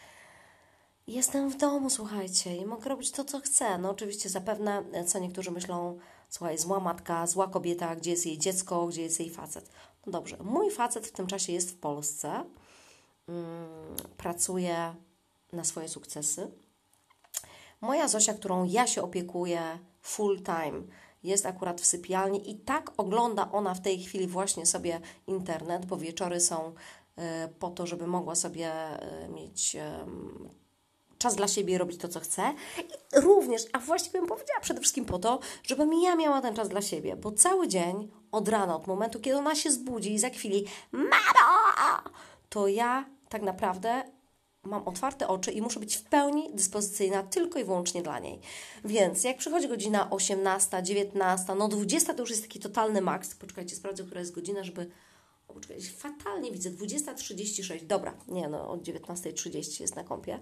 Jestem 1.07 1.51
w 1.51 1.57
domu, 1.57 1.91
słuchajcie, 1.91 2.57
i 2.57 2.67
mogę 2.67 2.89
robić 2.89 3.11
to, 3.11 3.25
co 3.25 3.41
chcę. 3.41 3.79
No 3.79 3.91
oczywiście 3.91 4.29
zapewne, 4.29 4.83
e, 4.93 5.05
co 5.05 5.19
niektórzy 5.19 5.51
myślą, 5.51 5.99
słuchaj, 6.29 6.59
zła 6.59 6.81
matka, 6.81 7.27
zła 7.27 7.49
kobieta, 7.49 7.97
gdzie 7.97 8.11
jest 8.11 8.27
jej 8.27 8.39
dziecko, 8.39 8.87
gdzie 8.87 9.03
jest 9.03 9.21
jej 9.21 9.31
facet. 9.31 9.71
No 10.07 10.13
dobrze, 10.13 10.37
mój 10.45 10.71
facet 10.71 11.07
w 11.07 11.13
tym 11.13 11.27
czasie 11.27 11.53
jest 11.53 11.71
w 11.71 11.79
Polsce, 11.79 12.45
mm, 13.29 13.97
pracuje 14.17 14.95
na 15.53 15.65
swoje 15.65 15.89
sukcesy, 15.89 16.51
Moja 17.83 18.09
Zosia, 18.09 18.35
którą 18.35 18.65
ja 18.65 18.87
się 18.87 19.03
opiekuję 19.03 19.79
full 20.03 20.43
time, 20.43 20.83
jest 21.23 21.47
akurat 21.47 21.81
w 21.81 21.87
sypialni 21.87 22.51
i 22.51 22.59
tak 22.59 22.91
ogląda 22.97 23.53
ona 23.53 23.75
w 23.75 23.81
tej 23.81 23.99
chwili 24.03 24.27
właśnie 24.27 24.67
sobie 24.67 25.01
internet, 25.27 25.87
bo 25.87 25.97
wieczory 25.97 26.41
są 26.41 26.75
e, 27.17 27.49
po 27.49 27.71
to, 27.71 27.87
żeby 27.87 28.07
mogła 28.07 28.35
sobie 28.35 28.73
e, 28.73 29.29
mieć 29.29 29.77
czas 31.19 31.37
dla 31.37 31.49
siebie 31.49 31.79
robić 31.79 32.01
to, 32.01 32.09
co 32.09 32.21
chce. 32.21 32.55
I 32.79 33.21
również, 33.21 33.63
a 33.73 33.79
właściwie 33.79 34.19
bym 34.19 34.29
powiedziała 34.29 34.61
przede 34.61 34.81
wszystkim 34.81 35.05
po 35.05 35.19
to, 35.19 35.39
żebym 35.63 35.93
ja 36.03 36.17
miała 36.17 36.41
ten 36.41 36.55
czas 36.55 36.69
dla 36.69 36.83
siebie, 36.83 37.17
bo 37.17 37.33
cały 37.33 37.69
dzień 37.69 38.11
od 38.33 38.49
rana, 38.49 38.77
od 38.77 38.87
momentu, 38.87 39.21
kiedy 39.21 39.37
ona 39.37 39.55
się 39.55 39.71
zbudzi 39.71 40.13
i 40.13 40.19
za 40.19 40.31
chwili 40.31 40.65
mamo, 40.93 42.11
to 42.49 42.69
ja 42.69 43.05
tak 43.29 43.43
naprawdę 43.43 44.03
mam 44.65 44.89
otwarte 44.89 45.29
oczy 45.29 45.53
i 45.53 45.63
muszę 45.63 45.81
być 45.81 45.97
w 45.97 46.03
pełni 46.03 46.51
dyspozycyjna 46.55 47.23
tylko 47.23 47.59
i 47.59 47.65
wyłącznie 47.65 48.03
dla 48.03 48.19
niej. 48.19 48.41
Więc 48.85 49.25
jak 49.25 49.39
przychodzi 49.39 49.69
godzina 49.69 50.11
18, 50.11 50.83
19, 50.83 51.55
no 51.55 51.69
20 51.69 52.15
to 52.15 52.21
już 52.23 52.31
jest 52.31 52.43
taki 52.43 52.61
totalny 52.61 53.01
maks. 53.01 53.35
Poczekajcie, 53.35 53.77
sprawdzę, 53.77 54.05
która 54.05 54.21
jest 54.21 54.35
godzina, 54.35 54.65
żeby... 54.65 54.91
O, 55.49 55.55
poczekajcie, 55.55 55.89
fatalnie 55.89 56.53
widzę, 56.53 56.71
20.36. 56.71 57.87
Dobra, 57.87 58.15
nie 58.29 58.49
no, 58.49 58.71
od 58.71 58.83
19.30 58.83 59.81
jest 59.81 59.97
na 59.97 60.05
kąpie. 60.05 60.41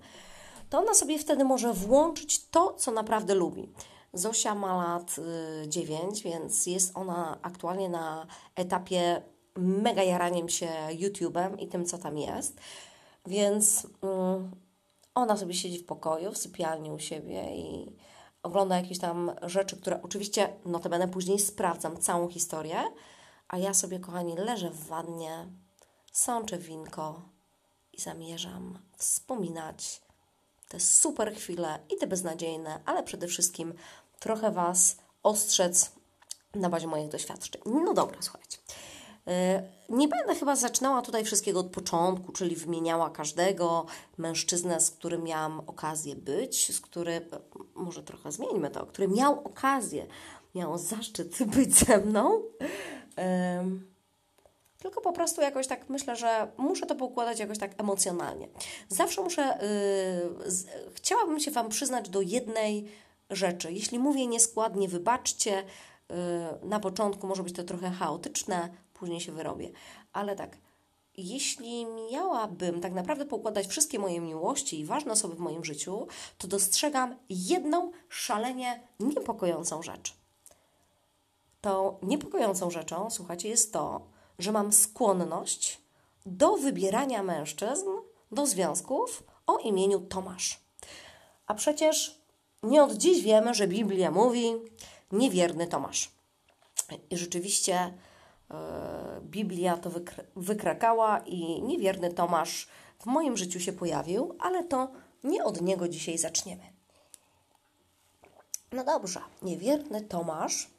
To 0.70 0.78
ona 0.78 0.94
sobie 0.94 1.18
wtedy 1.18 1.44
może 1.44 1.72
włączyć 1.72 2.48
to, 2.48 2.74
co 2.74 2.90
naprawdę 2.90 3.34
lubi. 3.34 3.72
Zosia 4.12 4.54
ma 4.54 4.76
lat 4.76 5.16
y, 5.64 5.68
9, 5.68 6.22
więc 6.22 6.66
jest 6.66 6.96
ona 6.96 7.38
aktualnie 7.42 7.88
na 7.88 8.26
etapie 8.56 9.22
mega 9.56 10.02
jaraniem 10.02 10.48
się 10.48 10.68
YouTube'em 10.90 11.58
i 11.58 11.68
tym, 11.68 11.84
co 11.84 11.98
tam 11.98 12.18
jest. 12.18 12.60
Więc 13.30 13.86
mm, 14.02 14.50
ona 15.14 15.36
sobie 15.36 15.54
siedzi 15.54 15.78
w 15.78 15.86
pokoju, 15.86 16.32
w 16.32 16.38
sypialni 16.38 16.90
u 16.90 16.98
siebie 16.98 17.56
i 17.56 17.96
ogląda 18.42 18.76
jakieś 18.76 18.98
tam 18.98 19.32
rzeczy, 19.42 19.76
które 19.76 20.02
oczywiście 20.02 20.52
notabene 20.64 21.08
później 21.08 21.38
sprawdzam 21.38 21.96
całą 21.96 22.28
historię, 22.28 22.82
a 23.48 23.58
ja 23.58 23.74
sobie, 23.74 24.00
kochani, 24.00 24.36
leżę 24.36 24.70
w 24.70 24.86
wannie, 24.86 25.46
sączę 26.12 26.58
winko 26.58 27.22
i 27.92 28.00
zamierzam 28.00 28.78
wspominać 28.96 30.00
te 30.68 30.80
super 30.80 31.34
chwile 31.34 31.78
i 31.90 31.96
te 31.96 32.06
beznadziejne, 32.06 32.80
ale 32.84 33.02
przede 33.02 33.26
wszystkim 33.26 33.74
trochę 34.18 34.50
Was 34.50 34.96
ostrzec 35.22 35.92
na 36.54 36.68
bazie 36.68 36.86
moich 36.86 37.08
doświadczeń. 37.08 37.62
No 37.66 37.94
dobra, 37.94 38.18
słuchajcie. 38.20 38.58
E, 39.30 39.62
nie 39.88 40.08
będę 40.08 40.34
chyba 40.34 40.56
zaczynała 40.56 41.02
tutaj 41.02 41.24
wszystkiego 41.24 41.60
od 41.60 41.70
początku, 41.70 42.32
czyli 42.32 42.56
wymieniała 42.56 43.10
każdego 43.10 43.86
mężczyznę, 44.18 44.80
z 44.80 44.90
którym 44.90 45.24
miałam 45.24 45.60
okazję 45.66 46.16
być, 46.16 46.76
z 46.76 46.80
którym, 46.80 47.22
może 47.74 48.02
trochę 48.02 48.32
zmieńmy 48.32 48.70
to, 48.70 48.86
który 48.86 49.08
miał 49.08 49.40
okazję, 49.44 50.06
miał 50.54 50.78
zaszczyt 50.78 51.42
być 51.56 51.74
ze 51.74 51.98
mną. 51.98 52.42
Tylko 54.78 55.00
po 55.00 55.12
prostu 55.12 55.40
jakoś 55.40 55.66
tak 55.66 55.88
myślę, 55.88 56.16
że 56.16 56.52
muszę 56.56 56.86
to 56.86 56.94
poukładać 56.94 57.38
jakoś 57.38 57.58
tak 57.58 57.80
emocjonalnie. 57.80 58.48
Zawsze 58.88 59.22
muszę, 59.22 59.58
z, 60.46 60.66
chciałabym 60.94 61.40
się 61.40 61.50
Wam 61.50 61.68
przyznać 61.68 62.08
do 62.08 62.20
jednej 62.20 62.88
rzeczy. 63.30 63.72
Jeśli 63.72 63.98
mówię 63.98 64.26
nieskładnie, 64.26 64.88
wybaczcie. 64.88 65.64
Yy, 66.08 66.68
na 66.68 66.80
początku 66.80 67.26
może 67.26 67.42
być 67.42 67.54
to 67.54 67.64
trochę 67.64 67.90
chaotyczne, 67.90 68.68
później 69.00 69.20
się 69.20 69.32
wyrobię. 69.32 69.70
Ale 70.12 70.36
tak, 70.36 70.56
jeśli 71.16 71.86
miałabym 72.12 72.80
tak 72.80 72.92
naprawdę 72.92 73.26
pokładać 73.26 73.66
wszystkie 73.66 73.98
moje 73.98 74.20
miłości 74.20 74.80
i 74.80 74.84
ważne 74.84 75.12
osoby 75.12 75.34
w 75.34 75.38
moim 75.38 75.64
życiu, 75.64 76.06
to 76.38 76.48
dostrzegam 76.48 77.16
jedną 77.28 77.92
szalenie 78.08 78.80
niepokojącą 79.00 79.82
rzecz. 79.82 80.14
Tą 81.60 81.98
niepokojącą 82.02 82.70
rzeczą, 82.70 83.10
słuchajcie, 83.10 83.48
jest 83.48 83.72
to, 83.72 84.00
że 84.38 84.52
mam 84.52 84.72
skłonność 84.72 85.80
do 86.26 86.56
wybierania 86.56 87.22
mężczyzn 87.22 87.88
do 88.32 88.46
związków 88.46 89.22
o 89.46 89.58
imieniu 89.58 90.00
Tomasz. 90.00 90.60
A 91.46 91.54
przecież 91.54 92.20
nie 92.62 92.82
od 92.82 92.92
dziś 92.92 93.22
wiemy, 93.22 93.54
że 93.54 93.68
Biblia 93.68 94.10
mówi 94.10 94.54
niewierny 95.12 95.66
Tomasz. 95.66 96.10
I 97.10 97.16
rzeczywiście 97.16 97.94
Biblia 99.22 99.76
to 99.76 99.90
wykrakała 100.36 101.18
i 101.18 101.62
niewierny 101.62 102.12
Tomasz 102.12 102.68
w 102.98 103.06
moim 103.06 103.36
życiu 103.36 103.60
się 103.60 103.72
pojawił, 103.72 104.36
ale 104.40 104.64
to 104.64 104.90
nie 105.24 105.44
od 105.44 105.60
niego 105.60 105.88
dzisiaj 105.88 106.18
zaczniemy. 106.18 106.62
No 108.72 108.84
dobrze, 108.84 109.20
niewierny 109.42 110.00
Tomasz. 110.00 110.70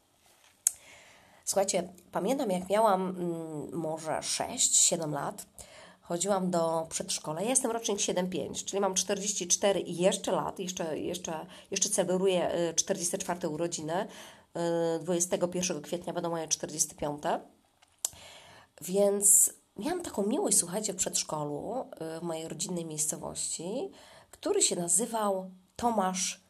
Słuchajcie, 1.46 1.94
pamiętam 2.12 2.52
jak 2.52 2.70
miałam 2.70 3.10
mm, 3.10 3.74
może 3.74 4.12
6-7 4.12 5.12
lat, 5.12 5.46
chodziłam 6.02 6.52
do 6.52 6.88
przedszkola. 6.90 7.42
Ja 7.42 7.50
jestem 7.50 7.72
rocznik 7.72 8.00
7-5, 8.00 8.66
czyli 8.66 8.82
mam 8.82 8.94
44 8.94 9.80
i 9.80 9.98
jeszcze 9.98 10.32
lat, 10.32 10.60
jeszcze, 10.60 11.00
jeszcze, 11.00 11.46
jeszcze 11.72 11.90
celebruję 11.90 12.52
44 12.76 13.40
y, 13.44 13.50
urodziny. 13.50 14.08
21 15.02 15.78
y, 15.78 15.82
kwietnia 15.82 16.14
będą 16.14 16.30
moje 16.30 16.48
45. 16.48 17.24
Więc 18.82 19.54
miałam 19.78 20.02
taką 20.02 20.26
miłość, 20.26 20.58
słuchajcie, 20.58 20.94
w 20.94 20.96
przedszkolu 20.96 21.86
y, 22.16 22.20
w 22.20 22.24
mojej 22.24 22.48
rodzinnej 22.48 22.86
miejscowości, 22.86 23.92
który 24.32 24.62
się 24.62 24.76
nazywał 24.76 25.52
Tomasz 25.76 26.42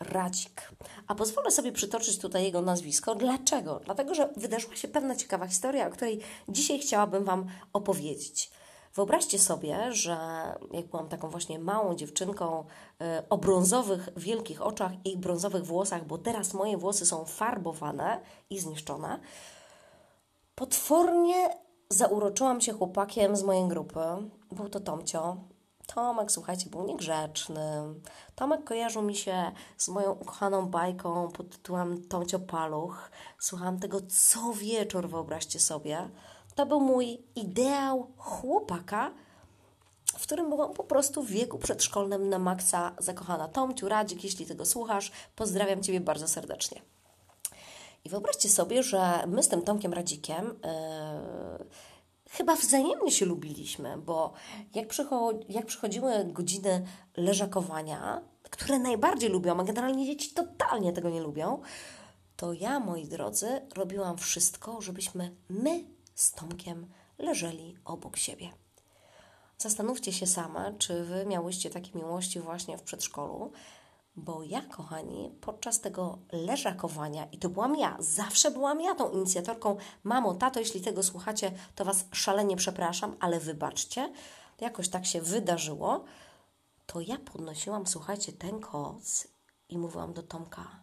Radzik. 0.00 0.72
A 1.06 1.14
pozwolę 1.14 1.50
sobie 1.50 1.72
przytoczyć 1.72 2.18
tutaj 2.18 2.44
jego 2.44 2.62
nazwisko. 2.62 3.14
Dlaczego? 3.14 3.80
Dlatego, 3.84 4.14
że 4.14 4.32
wydarzyła 4.36 4.76
się 4.76 4.88
pewna 4.88 5.16
ciekawa 5.16 5.46
historia, 5.46 5.88
o 5.88 5.90
której 5.90 6.20
dzisiaj 6.48 6.78
chciałabym 6.78 7.24
Wam 7.24 7.46
opowiedzieć. 7.72 8.50
Wyobraźcie 8.94 9.38
sobie, 9.38 9.92
że 9.92 10.16
jak 10.72 10.86
byłam 10.86 11.08
taką 11.08 11.30
właśnie 11.30 11.58
małą 11.58 11.94
dziewczynką 11.94 12.64
e, 13.00 13.22
o 13.30 13.38
brązowych, 13.38 14.08
wielkich 14.16 14.62
oczach 14.62 14.92
i 15.04 15.16
brązowych 15.16 15.66
włosach, 15.66 16.06
bo 16.06 16.18
teraz 16.18 16.54
moje 16.54 16.76
włosy 16.76 17.06
są 17.06 17.24
farbowane 17.24 18.20
i 18.50 18.58
zniszczone, 18.58 19.20
potwornie 20.54 21.48
zauroczyłam 21.92 22.60
się 22.60 22.72
chłopakiem 22.72 23.36
z 23.36 23.42
mojej 23.42 23.68
grupy. 23.68 24.00
Był 24.52 24.68
to 24.68 24.80
Tomcio. 24.80 25.36
Tomek, 25.86 26.32
słuchajcie, 26.32 26.70
był 26.70 26.86
niegrzeczny. 26.86 27.60
Tomek 28.34 28.64
kojarzył 28.64 29.02
mi 29.02 29.14
się 29.14 29.52
z 29.76 29.88
moją 29.88 30.12
ukochaną 30.12 30.66
bajką 30.66 31.28
pod 31.28 31.50
tytułem 31.50 32.08
Tomcio 32.08 32.38
Paluch. 32.38 33.10
Słuchałam 33.38 33.78
tego 33.78 33.98
co 34.08 34.52
wieczór, 34.52 35.08
wyobraźcie 35.08 35.60
sobie. 35.60 36.08
To 36.54 36.66
był 36.66 36.80
mój 36.80 37.18
ideał 37.34 38.06
chłopaka, 38.16 39.10
w 40.18 40.22
którym 40.22 40.48
byłam 40.48 40.72
po 40.72 40.84
prostu 40.84 41.22
w 41.22 41.30
wieku 41.30 41.58
przedszkolnym 41.58 42.28
na 42.28 42.38
maksa 42.38 42.92
zakochana. 42.98 43.48
Tomciu, 43.48 43.88
Radzik, 43.88 44.24
jeśli 44.24 44.46
tego 44.46 44.64
słuchasz, 44.64 45.12
pozdrawiam 45.36 45.82
Ciebie 45.82 46.00
bardzo 46.00 46.28
serdecznie. 46.28 46.82
I 48.04 48.08
wyobraźcie 48.08 48.48
sobie, 48.48 48.82
że 48.82 49.24
my 49.26 49.42
z 49.42 49.48
tym 49.48 49.62
Tomkiem 49.62 49.92
Radzikiem 49.92 50.46
yy, 50.46 51.66
chyba 52.30 52.56
wzajemnie 52.56 53.10
się 53.10 53.26
lubiliśmy, 53.26 53.98
bo 53.98 54.32
jak, 54.74 54.88
przycho- 54.88 55.44
jak 55.48 55.66
przychodziły 55.66 56.24
godziny 56.24 56.86
leżakowania, 57.16 58.20
które 58.50 58.78
najbardziej 58.78 59.30
lubią, 59.30 59.60
a 59.60 59.64
generalnie 59.64 60.06
dzieci 60.06 60.34
totalnie 60.34 60.92
tego 60.92 61.10
nie 61.10 61.20
lubią, 61.20 61.62
to 62.36 62.52
ja, 62.52 62.80
moi 62.80 63.06
drodzy, 63.08 63.60
robiłam 63.74 64.18
wszystko, 64.18 64.80
żebyśmy 64.80 65.36
my 65.48 65.84
z 66.14 66.32
Tomkiem 66.32 66.86
leżeli 67.18 67.76
obok 67.84 68.16
siebie. 68.16 68.50
Zastanówcie 69.58 70.12
się 70.12 70.26
same, 70.26 70.74
czy 70.78 71.04
wy 71.04 71.26
miałyście 71.26 71.70
takie 71.70 71.98
miłości 71.98 72.40
właśnie 72.40 72.78
w 72.78 72.82
przedszkolu, 72.82 73.52
bo 74.16 74.42
ja, 74.42 74.62
kochani, 74.62 75.30
podczas 75.40 75.80
tego 75.80 76.18
leżakowania, 76.32 77.24
i 77.24 77.38
to 77.38 77.48
byłam 77.48 77.76
ja, 77.76 77.96
zawsze 78.00 78.50
byłam 78.50 78.80
ja 78.80 78.94
tą 78.94 79.10
inicjatorką, 79.10 79.76
mamo, 80.04 80.34
tato, 80.34 80.60
jeśli 80.60 80.80
tego 80.80 81.02
słuchacie, 81.02 81.52
to 81.74 81.84
Was 81.84 82.04
szalenie 82.12 82.56
przepraszam, 82.56 83.16
ale 83.20 83.40
wybaczcie, 83.40 84.12
jakoś 84.60 84.88
tak 84.88 85.06
się 85.06 85.20
wydarzyło, 85.20 86.04
to 86.86 87.00
ja 87.00 87.18
podnosiłam, 87.18 87.86
słuchajcie, 87.86 88.32
ten 88.32 88.60
koc 88.60 89.28
i 89.68 89.78
mówiłam 89.78 90.12
do 90.12 90.22
Tomka, 90.22 90.80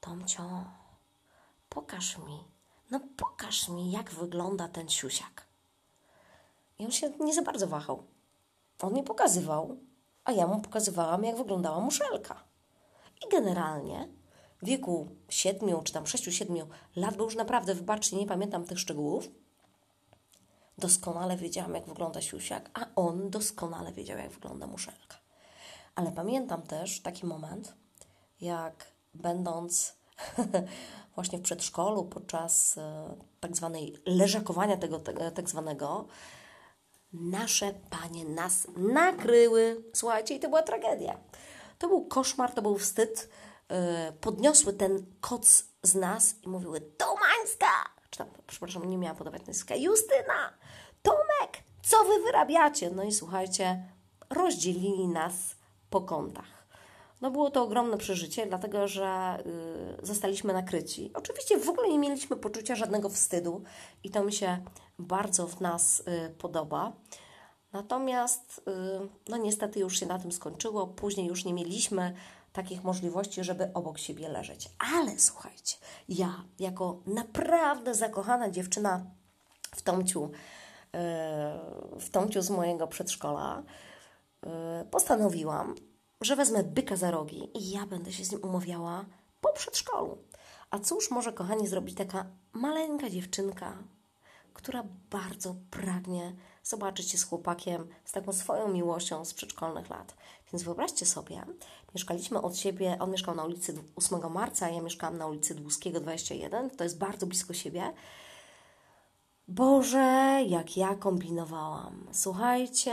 Tomcio, 0.00 0.64
pokaż 1.68 2.18
mi, 2.18 2.44
no 2.90 3.00
pokaż 3.16 3.68
mi, 3.68 3.90
jak 3.90 4.10
wygląda 4.10 4.68
ten 4.68 4.88
siusiak. 4.88 5.46
I 6.78 6.84
on 6.84 6.90
się 6.90 7.12
nie 7.20 7.34
za 7.34 7.42
bardzo 7.42 7.66
wahał. 7.66 8.02
On 8.82 8.94
mi 8.94 9.02
pokazywał, 9.02 9.76
a 10.24 10.32
ja 10.32 10.46
mu 10.46 10.60
pokazywałam, 10.60 11.24
jak 11.24 11.36
wyglądała 11.36 11.80
muszelka. 11.80 12.49
I 13.26 13.30
generalnie 13.30 14.08
w 14.62 14.66
wieku 14.66 15.08
7 15.28 15.82
czy 15.84 15.92
tam 15.92 16.04
6-7 16.04 16.66
lat, 16.96 17.16
bo 17.16 17.24
już 17.24 17.36
naprawdę, 17.36 17.74
wybaczcie, 17.74 18.16
nie 18.16 18.26
pamiętam 18.26 18.64
tych 18.64 18.78
szczegółów, 18.78 19.28
doskonale 20.78 21.36
wiedziałam, 21.36 21.74
jak 21.74 21.86
wygląda 21.86 22.20
siusiak, 22.20 22.70
a 22.74 22.86
on 22.96 23.30
doskonale 23.30 23.92
wiedział, 23.92 24.18
jak 24.18 24.30
wygląda 24.30 24.66
muszelka. 24.66 25.16
Ale 25.94 26.12
pamiętam 26.12 26.62
też 26.62 27.00
taki 27.00 27.26
moment, 27.26 27.74
jak 28.40 28.86
będąc 29.14 29.96
właśnie 31.14 31.38
w 31.38 31.42
przedszkolu 31.42 32.04
podczas 32.04 32.78
e, 32.78 33.14
tak 33.40 33.56
zwanej 33.56 33.96
leżakowania 34.06 34.76
tego 34.76 34.98
tak 35.34 35.50
zwanego, 35.50 36.06
nasze 37.12 37.74
panie 37.90 38.24
nas 38.24 38.66
nakryły. 38.76 39.84
Słuchajcie, 39.94 40.34
i 40.34 40.40
to 40.40 40.48
była 40.48 40.62
tragedia. 40.62 41.20
To 41.80 41.88
był 41.88 42.04
koszmar, 42.04 42.54
to 42.54 42.62
był 42.62 42.78
wstyd. 42.78 43.28
E, 43.68 44.12
podniosły 44.20 44.72
ten 44.72 45.06
koc 45.20 45.64
z 45.82 45.94
nas 45.94 46.34
i 46.42 46.48
mówiły 46.48 46.80
Tomańska! 46.80 47.66
Czy 48.10 48.18
tam, 48.18 48.28
przepraszam, 48.46 48.90
nie 48.90 48.98
miałam 48.98 49.16
podawać 49.16 49.46
nazwiska. 49.46 49.76
Justyna! 49.76 50.58
Tomek! 51.02 51.64
Co 51.82 52.04
wy 52.04 52.22
wyrabiacie? 52.22 52.90
No 52.90 53.02
i 53.02 53.12
słuchajcie, 53.12 53.84
rozdzielili 54.30 55.08
nas 55.08 55.34
po 55.90 56.00
kątach. 56.00 56.66
No 57.20 57.30
było 57.30 57.50
to 57.50 57.62
ogromne 57.62 57.98
przeżycie, 57.98 58.46
dlatego 58.46 58.88
że 58.88 59.38
y, 60.02 60.06
zostaliśmy 60.06 60.52
nakryci. 60.52 61.10
Oczywiście 61.14 61.58
w 61.58 61.68
ogóle 61.68 61.88
nie 61.88 61.98
mieliśmy 61.98 62.36
poczucia 62.36 62.74
żadnego 62.74 63.08
wstydu 63.08 63.62
i 64.04 64.10
to 64.10 64.24
mi 64.24 64.32
się 64.32 64.64
bardzo 64.98 65.46
w 65.46 65.60
nas 65.60 66.00
y, 66.00 66.34
podoba. 66.38 66.92
Natomiast, 67.72 68.60
y, 68.68 69.08
no 69.28 69.36
niestety 69.36 69.80
już 69.80 70.00
się 70.00 70.06
na 70.06 70.18
tym 70.18 70.32
skończyło. 70.32 70.86
Później 70.86 71.26
już 71.26 71.44
nie 71.44 71.54
mieliśmy 71.54 72.14
takich 72.52 72.84
możliwości, 72.84 73.44
żeby 73.44 73.70
obok 73.74 73.98
siebie 73.98 74.28
leżeć. 74.28 74.68
Ale 74.94 75.18
słuchajcie, 75.18 75.76
ja 76.08 76.44
jako 76.58 77.00
naprawdę 77.06 77.94
zakochana 77.94 78.50
dziewczyna 78.50 79.04
w 79.76 79.82
Tomciu, 79.82 80.24
y, 80.24 80.30
w 82.00 82.10
Tomciu 82.12 82.42
z 82.42 82.50
mojego 82.50 82.86
przedszkola, 82.86 83.62
y, 83.62 84.48
postanowiłam, 84.84 85.74
że 86.20 86.36
wezmę 86.36 86.64
byka 86.64 86.96
za 86.96 87.10
rogi 87.10 87.50
i 87.54 87.70
ja 87.70 87.86
będę 87.86 88.12
się 88.12 88.24
z 88.24 88.32
nim 88.32 88.44
umawiała 88.44 89.04
po 89.40 89.52
przedszkolu. 89.52 90.18
A 90.70 90.78
cóż 90.78 91.10
może, 91.10 91.32
kochani, 91.32 91.68
zrobić 91.68 91.96
taka 91.96 92.26
maleńka 92.52 93.10
dziewczynka, 93.10 93.78
która 94.54 94.84
bardzo 95.10 95.54
pragnie 95.70 96.36
zobaczyć 96.70 97.10
się 97.10 97.18
z 97.18 97.24
chłopakiem, 97.24 97.88
z 98.04 98.12
taką 98.12 98.32
swoją 98.32 98.68
miłością 98.68 99.24
z 99.24 99.34
przedszkolnych 99.34 99.90
lat. 99.90 100.14
Więc 100.52 100.62
wyobraźcie 100.62 101.06
sobie, 101.06 101.42
mieszkaliśmy 101.94 102.42
od 102.42 102.56
siebie, 102.56 102.96
on 103.00 103.10
mieszkał 103.10 103.34
na 103.34 103.44
ulicy 103.44 103.74
8 103.96 104.32
marca, 104.32 104.68
ja 104.68 104.82
mieszkałam 104.82 105.18
na 105.18 105.26
ulicy 105.26 105.54
Dłuskiego 105.54 106.00
21, 106.00 106.70
to 106.70 106.84
jest 106.84 106.98
bardzo 106.98 107.26
blisko 107.26 107.54
siebie. 107.54 107.92
Boże, 109.48 110.40
jak 110.46 110.76
ja 110.76 110.94
kombinowałam. 110.94 112.06
Słuchajcie, 112.12 112.92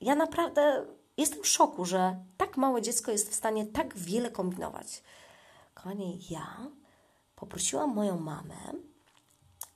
ja 0.00 0.14
naprawdę 0.14 0.86
jestem 1.16 1.42
w 1.42 1.48
szoku, 1.48 1.84
że 1.84 2.16
tak 2.36 2.56
małe 2.56 2.82
dziecko 2.82 3.12
jest 3.12 3.30
w 3.30 3.34
stanie 3.34 3.66
tak 3.66 3.98
wiele 3.98 4.30
kombinować. 4.30 5.02
Kochani, 5.74 6.20
ja 6.30 6.66
poprosiłam 7.36 7.94
moją 7.94 8.18
mamę, 8.20 8.72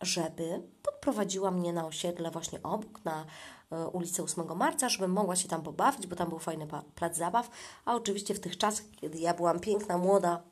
żeby 0.01 0.63
podprowadziła 0.83 1.51
mnie 1.51 1.73
na 1.73 1.87
osiedle 1.87 2.31
właśnie 2.31 2.63
obok, 2.63 3.05
na 3.05 3.27
e, 3.73 3.89
ulicę 3.89 4.23
8 4.23 4.57
Marca, 4.57 4.89
żebym 4.89 5.11
mogła 5.11 5.37
się 5.37 5.49
tam 5.49 5.63
pobawić, 5.63 6.07
bo 6.07 6.17
tam 6.17 6.29
był 6.29 6.39
fajny 6.39 6.67
plac 6.95 7.17
zabaw, 7.17 7.51
a 7.85 7.95
oczywiście 7.95 8.35
w 8.35 8.41
tych 8.41 8.59
czasach, 8.59 8.87
kiedy 9.01 9.19
ja 9.19 9.35
byłam 9.35 9.61
piękna, 9.61 9.99
młoda 9.99 10.43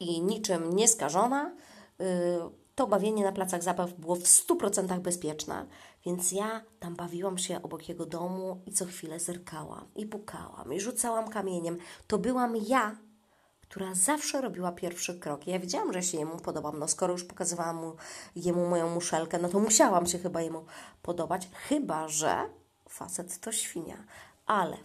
i 0.00 0.22
niczym 0.22 0.76
nieskażona, 0.76 1.54
y, 2.00 2.04
to 2.74 2.86
bawienie 2.86 3.24
na 3.24 3.32
placach 3.32 3.62
zabaw 3.62 3.92
było 3.92 4.16
w 4.16 4.22
100% 4.22 5.00
bezpieczne, 5.00 5.66
więc 6.06 6.32
ja 6.32 6.62
tam 6.80 6.96
bawiłam 6.96 7.38
się 7.38 7.62
obok 7.62 7.88
jego 7.88 8.06
domu 8.06 8.60
i 8.66 8.72
co 8.72 8.84
chwilę 8.84 9.20
zerkałam 9.20 9.86
i 9.96 10.06
pukałam 10.06 10.72
i 10.72 10.80
rzucałam 10.80 11.28
kamieniem. 11.28 11.78
To 12.06 12.18
byłam 12.18 12.56
ja, 12.56 12.96
która 13.68 13.94
zawsze 13.94 14.40
robiła 14.40 14.72
pierwszy 14.72 15.18
krok. 15.18 15.46
Ja 15.46 15.58
wiedziałam, 15.58 15.92
że 15.92 16.02
się 16.02 16.18
jemu 16.18 16.36
podobam. 16.36 16.78
No 16.78 16.88
skoro 16.88 17.12
już 17.12 17.24
pokazywałam 17.24 17.76
mu, 17.76 17.96
jemu 18.36 18.66
moją 18.66 18.94
muszelkę, 18.94 19.38
no 19.38 19.48
to 19.48 19.58
musiałam 19.58 20.06
się 20.06 20.18
chyba 20.18 20.42
jemu 20.42 20.64
podobać. 21.02 21.48
Chyba, 21.68 22.08
że 22.08 22.48
facet 22.88 23.40
to 23.40 23.52
świnia. 23.52 24.04
Ale 24.46 24.76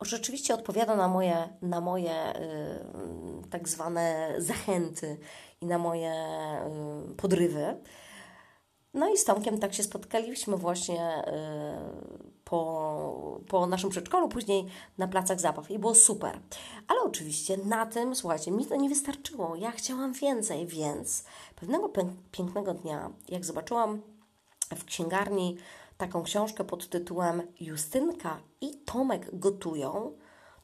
rzeczywiście 0.00 0.54
odpowiada 0.54 0.96
na 0.96 1.08
moje, 1.08 1.48
na 1.62 1.80
moje 1.80 2.36
y, 2.36 3.48
tak 3.50 3.68
zwane 3.68 4.34
zachęty 4.38 5.18
i 5.60 5.66
na 5.66 5.78
moje 5.78 6.14
y, 7.10 7.14
podrywy. 7.14 7.76
No 8.94 9.08
i 9.08 9.18
z 9.18 9.24
Tomkiem 9.24 9.58
tak 9.58 9.74
się 9.74 9.82
spotkaliśmy 9.82 10.56
właśnie 10.56 11.24
y, 11.28 12.40
po, 12.44 13.40
po 13.48 13.66
naszym 13.66 13.90
przedszkolu, 13.90 14.28
później 14.28 14.66
na 14.98 15.08
placach 15.08 15.40
zabaw 15.40 15.70
i 15.70 15.78
było 15.78 15.94
super. 15.94 16.40
Ale 16.88 17.00
oczywiście 17.00 17.56
na 17.56 17.86
tym, 17.86 18.14
słuchajcie, 18.14 18.50
mi 18.50 18.66
to 18.66 18.76
nie 18.76 18.88
wystarczyło. 18.88 19.56
Ja 19.56 19.70
chciałam 19.70 20.12
więcej, 20.12 20.66
więc 20.66 21.24
pewnego 21.56 21.90
pięknego 22.32 22.74
dnia, 22.74 23.10
jak 23.28 23.44
zobaczyłam 23.44 24.02
w 24.76 24.84
księgarni 24.84 25.56
taką 25.96 26.22
książkę 26.22 26.64
pod 26.64 26.88
tytułem 26.88 27.42
Justynka 27.60 28.40
i 28.60 28.78
Tomek 28.84 29.38
gotują, 29.38 30.12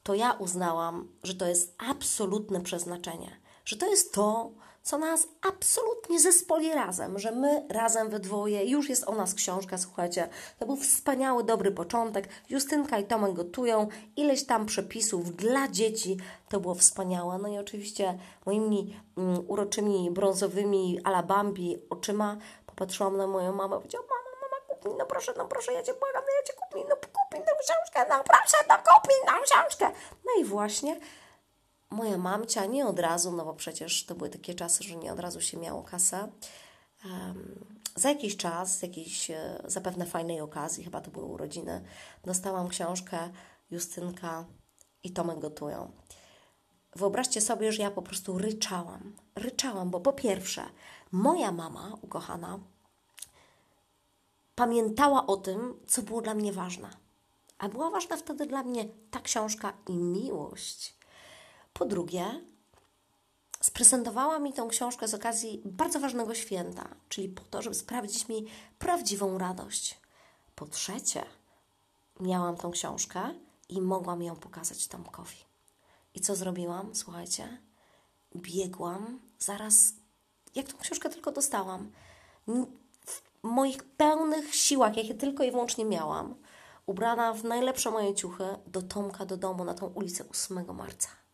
to 0.03 0.13
ja 0.13 0.31
uznałam, 0.31 1.07
że 1.23 1.35
to 1.35 1.47
jest 1.47 1.75
absolutne 1.89 2.61
przeznaczenie, 2.61 3.39
że 3.65 3.77
to 3.77 3.87
jest 3.87 4.13
to, 4.13 4.51
co 4.87 4.97
nas 4.97 5.27
absolutnie 5.41 6.19
zespoli 6.19 6.73
razem, 6.73 7.19
że 7.19 7.31
my 7.31 7.67
razem 7.69 8.09
we 8.09 8.19
dwoje, 8.19 8.65
już 8.65 8.89
jest 8.89 9.07
o 9.07 9.15
nas 9.15 9.33
książka, 9.33 9.77
słuchajcie, 9.77 10.29
to 10.59 10.65
był 10.65 10.75
wspaniały, 10.75 11.43
dobry 11.43 11.71
początek. 11.71 12.29
Justynka 12.49 12.97
i 12.97 13.03
Tomek 13.03 13.33
gotują, 13.33 13.87
ileś 14.15 14.45
tam 14.45 14.65
przepisów 14.65 15.35
dla 15.35 15.67
dzieci, 15.67 16.17
to 16.49 16.59
było 16.59 16.75
wspaniałe. 16.75 17.37
No 17.37 17.47
i 17.47 17.57
oczywiście 17.57 18.19
moimi 18.45 18.99
um, 19.17 19.45
uroczymi, 19.47 20.11
brązowymi 20.11 20.99
alabambi 21.03 21.77
oczyma 21.89 22.37
popatrzyłam 22.65 23.17
na 23.17 23.27
moją 23.27 23.53
mamę, 23.53 23.75
powiedziałam, 23.75 24.07
mama, 24.07 24.97
no 24.97 25.05
proszę, 25.05 25.33
no 25.37 25.45
proszę, 25.45 25.73
ja 25.73 25.83
Cię 25.83 25.93
błagam, 25.93 26.23
no 26.27 26.31
ja 26.39 26.43
Cię 26.43 26.53
kup 26.53 26.75
mi, 26.75 26.85
no 26.89 26.95
kup 26.95 27.39
mi 27.39 27.45
tą 27.45 27.51
książkę, 27.59 28.05
no 28.09 28.23
proszę, 28.23 28.57
no 28.69 28.75
kup 28.75 29.07
mi 29.07 29.15
tą 29.27 29.43
książkę. 29.43 29.91
No 30.25 30.41
i 30.41 30.45
właśnie 30.45 30.99
moja 31.89 32.17
mamcia 32.17 32.65
nie 32.65 32.87
od 32.87 32.99
razu, 32.99 33.31
no 33.31 33.45
bo 33.45 33.53
przecież 33.53 34.05
to 34.05 34.15
były 34.15 34.29
takie 34.29 34.53
czasy, 34.53 34.83
że 34.83 34.95
nie 34.95 35.13
od 35.13 35.19
razu 35.19 35.41
się 35.41 35.57
miało 35.57 35.83
kasę. 35.83 36.31
Um, 37.05 37.65
za 37.95 38.09
jakiś 38.09 38.37
czas, 38.37 38.77
z 38.77 38.81
jakiejś 38.81 39.31
e, 39.31 39.63
zapewne 39.65 40.05
fajnej 40.05 40.41
okazji, 40.41 40.83
chyba 40.83 41.01
to 41.01 41.11
były 41.11 41.25
urodziny, 41.25 41.83
dostałam 42.23 42.67
książkę 42.67 43.29
Justynka 43.71 44.45
i 45.03 45.11
Tomek 45.11 45.39
gotują. 45.39 45.91
Wyobraźcie 46.95 47.41
sobie, 47.41 47.71
że 47.71 47.83
ja 47.83 47.91
po 47.91 48.01
prostu 48.01 48.37
ryczałam. 48.37 49.15
Ryczałam, 49.35 49.89
bo 49.89 49.99
po 49.99 50.13
pierwsze, 50.13 50.63
moja 51.11 51.51
mama, 51.51 51.97
ukochana, 52.01 52.59
pamiętała 54.55 55.27
o 55.27 55.37
tym, 55.37 55.73
co 55.87 56.01
było 56.01 56.21
dla 56.21 56.33
mnie 56.33 56.53
ważne. 56.53 56.89
A 57.57 57.69
była 57.69 57.89
ważna 57.89 58.17
wtedy 58.17 58.45
dla 58.45 58.63
mnie 58.63 58.85
ta 59.11 59.19
książka 59.19 59.73
i 59.87 59.93
miłość. 59.97 60.96
Po 61.77 61.85
drugie, 61.85 62.41
sprezentowała 63.61 64.39
mi 64.39 64.53
tą 64.53 64.67
książkę 64.67 65.07
z 65.07 65.13
okazji 65.13 65.61
bardzo 65.65 65.99
ważnego 65.99 66.35
święta, 66.35 66.87
czyli 67.09 67.29
po 67.29 67.43
to, 67.43 67.61
żeby 67.61 67.75
sprawdzić 67.75 68.27
mi 68.27 68.45
prawdziwą 68.79 69.37
radość. 69.37 69.99
Po 70.55 70.65
trzecie, 70.65 71.25
miałam 72.19 72.57
tą 72.57 72.71
książkę 72.71 73.33
i 73.69 73.81
mogłam 73.81 74.23
ją 74.23 74.35
pokazać 74.35 74.87
Tomkowi. 74.87 75.37
I 76.13 76.21
co 76.21 76.35
zrobiłam? 76.35 76.95
Słuchajcie, 76.95 77.61
biegłam 78.35 79.19
zaraz, 79.39 79.93
jak 80.55 80.67
tą 80.67 80.77
książkę 80.77 81.09
tylko 81.09 81.31
dostałam, 81.31 81.91
w 83.05 83.21
moich 83.43 83.83
pełnych 83.83 84.55
siłach, 84.55 84.97
jakie 84.97 85.15
tylko 85.15 85.43
i 85.43 85.51
wyłącznie 85.51 85.85
miałam, 85.85 86.35
ubrana 86.85 87.33
w 87.33 87.43
najlepsze 87.43 87.91
moje 87.91 88.15
ciuchy, 88.15 88.43
do 88.67 88.81
Tomka 88.81 89.25
do 89.25 89.37
domu 89.37 89.63
na 89.63 89.73
tą 89.73 89.87
ulicę 89.87 90.29
8 90.29 90.75
marca. 90.75 91.26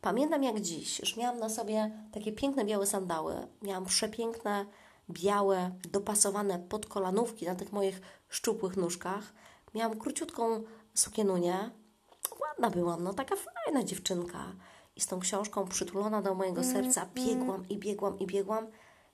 Pamiętam 0.00 0.42
jak 0.42 0.60
dziś, 0.60 1.00
że 1.02 1.20
miałam 1.20 1.38
na 1.38 1.48
sobie 1.48 1.90
takie 2.12 2.32
piękne 2.32 2.64
białe 2.64 2.86
sandały, 2.86 3.34
miałam 3.62 3.84
przepiękne, 3.84 4.66
białe, 5.10 5.70
dopasowane 5.92 6.58
podkolanówki 6.58 7.46
na 7.46 7.54
tych 7.54 7.72
moich 7.72 8.00
szczupłych 8.28 8.76
nóżkach, 8.76 9.32
miałam 9.74 9.98
króciutką 9.98 10.62
sukienunię, 10.94 11.70
ładna 12.40 12.70
byłam, 12.70 13.02
no 13.04 13.14
taka 13.14 13.36
fajna 13.36 13.84
dziewczynka. 13.84 14.52
I 14.96 15.00
z 15.00 15.06
tą 15.06 15.20
książką 15.20 15.68
przytulona 15.68 16.22
do 16.22 16.34
mojego 16.34 16.64
serca 16.64 17.02
mm. 17.02 17.14
biegłam 17.14 17.68
i 17.68 17.78
biegłam 17.78 18.18
i 18.18 18.26
biegłam 18.26 18.66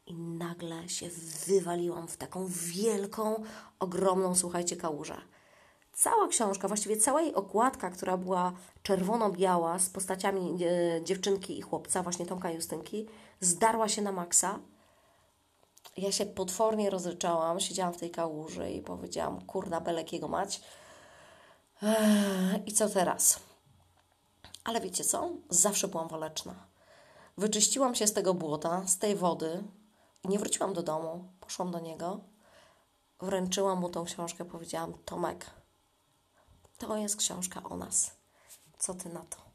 i 0.06 0.14
nagle 0.14 0.88
się 0.88 1.08
wywaliłam 1.46 2.08
w 2.08 2.16
taką 2.16 2.46
wielką, 2.46 3.42
ogromną, 3.78 4.34
słuchajcie, 4.34 4.76
kałużę. 4.76 5.16
Cała 5.92 6.28
książka, 6.28 6.68
właściwie 6.68 6.96
cała 6.96 7.20
jej 7.22 7.34
okładka, 7.34 7.90
która 7.90 8.16
była 8.16 8.52
czerwono-biała 8.82 9.78
z 9.78 9.90
postaciami 9.90 10.64
e, 10.64 11.04
dziewczynki 11.04 11.58
i 11.58 11.62
chłopca, 11.62 12.02
właśnie 12.02 12.26
Tomka 12.26 12.50
i 12.50 12.54
Justynki, 12.54 13.08
zdarła 13.40 13.88
się 13.88 14.02
na 14.02 14.12
maksa. 14.12 14.58
Ja 15.96 16.12
się 16.12 16.26
potwornie 16.26 16.90
rozryczałam, 16.90 17.60
siedziałam 17.60 17.94
w 17.94 17.96
tej 17.96 18.10
kałuży 18.10 18.70
i 18.70 18.82
powiedziałam, 18.82 19.46
kurna, 19.46 19.80
belek 19.80 20.12
jego 20.12 20.28
mać. 20.28 20.60
I 22.66 22.72
co 22.72 22.88
teraz? 22.88 23.40
Ale 24.64 24.80
wiecie 24.80 25.04
co? 25.04 25.30
Zawsze 25.50 25.88
byłam 25.88 26.08
waleczna. 26.08 26.54
Wyczyściłam 27.36 27.94
się 27.94 28.06
z 28.06 28.12
tego 28.12 28.34
błota, 28.34 28.82
z 28.86 28.98
tej 28.98 29.16
wody 29.16 29.64
i 30.24 30.28
nie 30.28 30.38
wróciłam 30.38 30.72
do 30.72 30.82
domu. 30.82 31.24
Poszłam 31.40 31.70
do 31.70 31.80
niego, 31.80 32.20
wręczyłam 33.20 33.80
mu 33.80 33.88
tą 33.88 34.04
książkę, 34.04 34.44
powiedziałam: 34.44 34.94
Tomek, 35.04 35.50
to 36.86 36.96
jest 36.96 37.16
książka 37.16 37.62
o 37.62 37.76
nas. 37.76 38.10
Co 38.78 38.94
ty 38.94 39.08
na 39.08 39.20
to? 39.20 39.51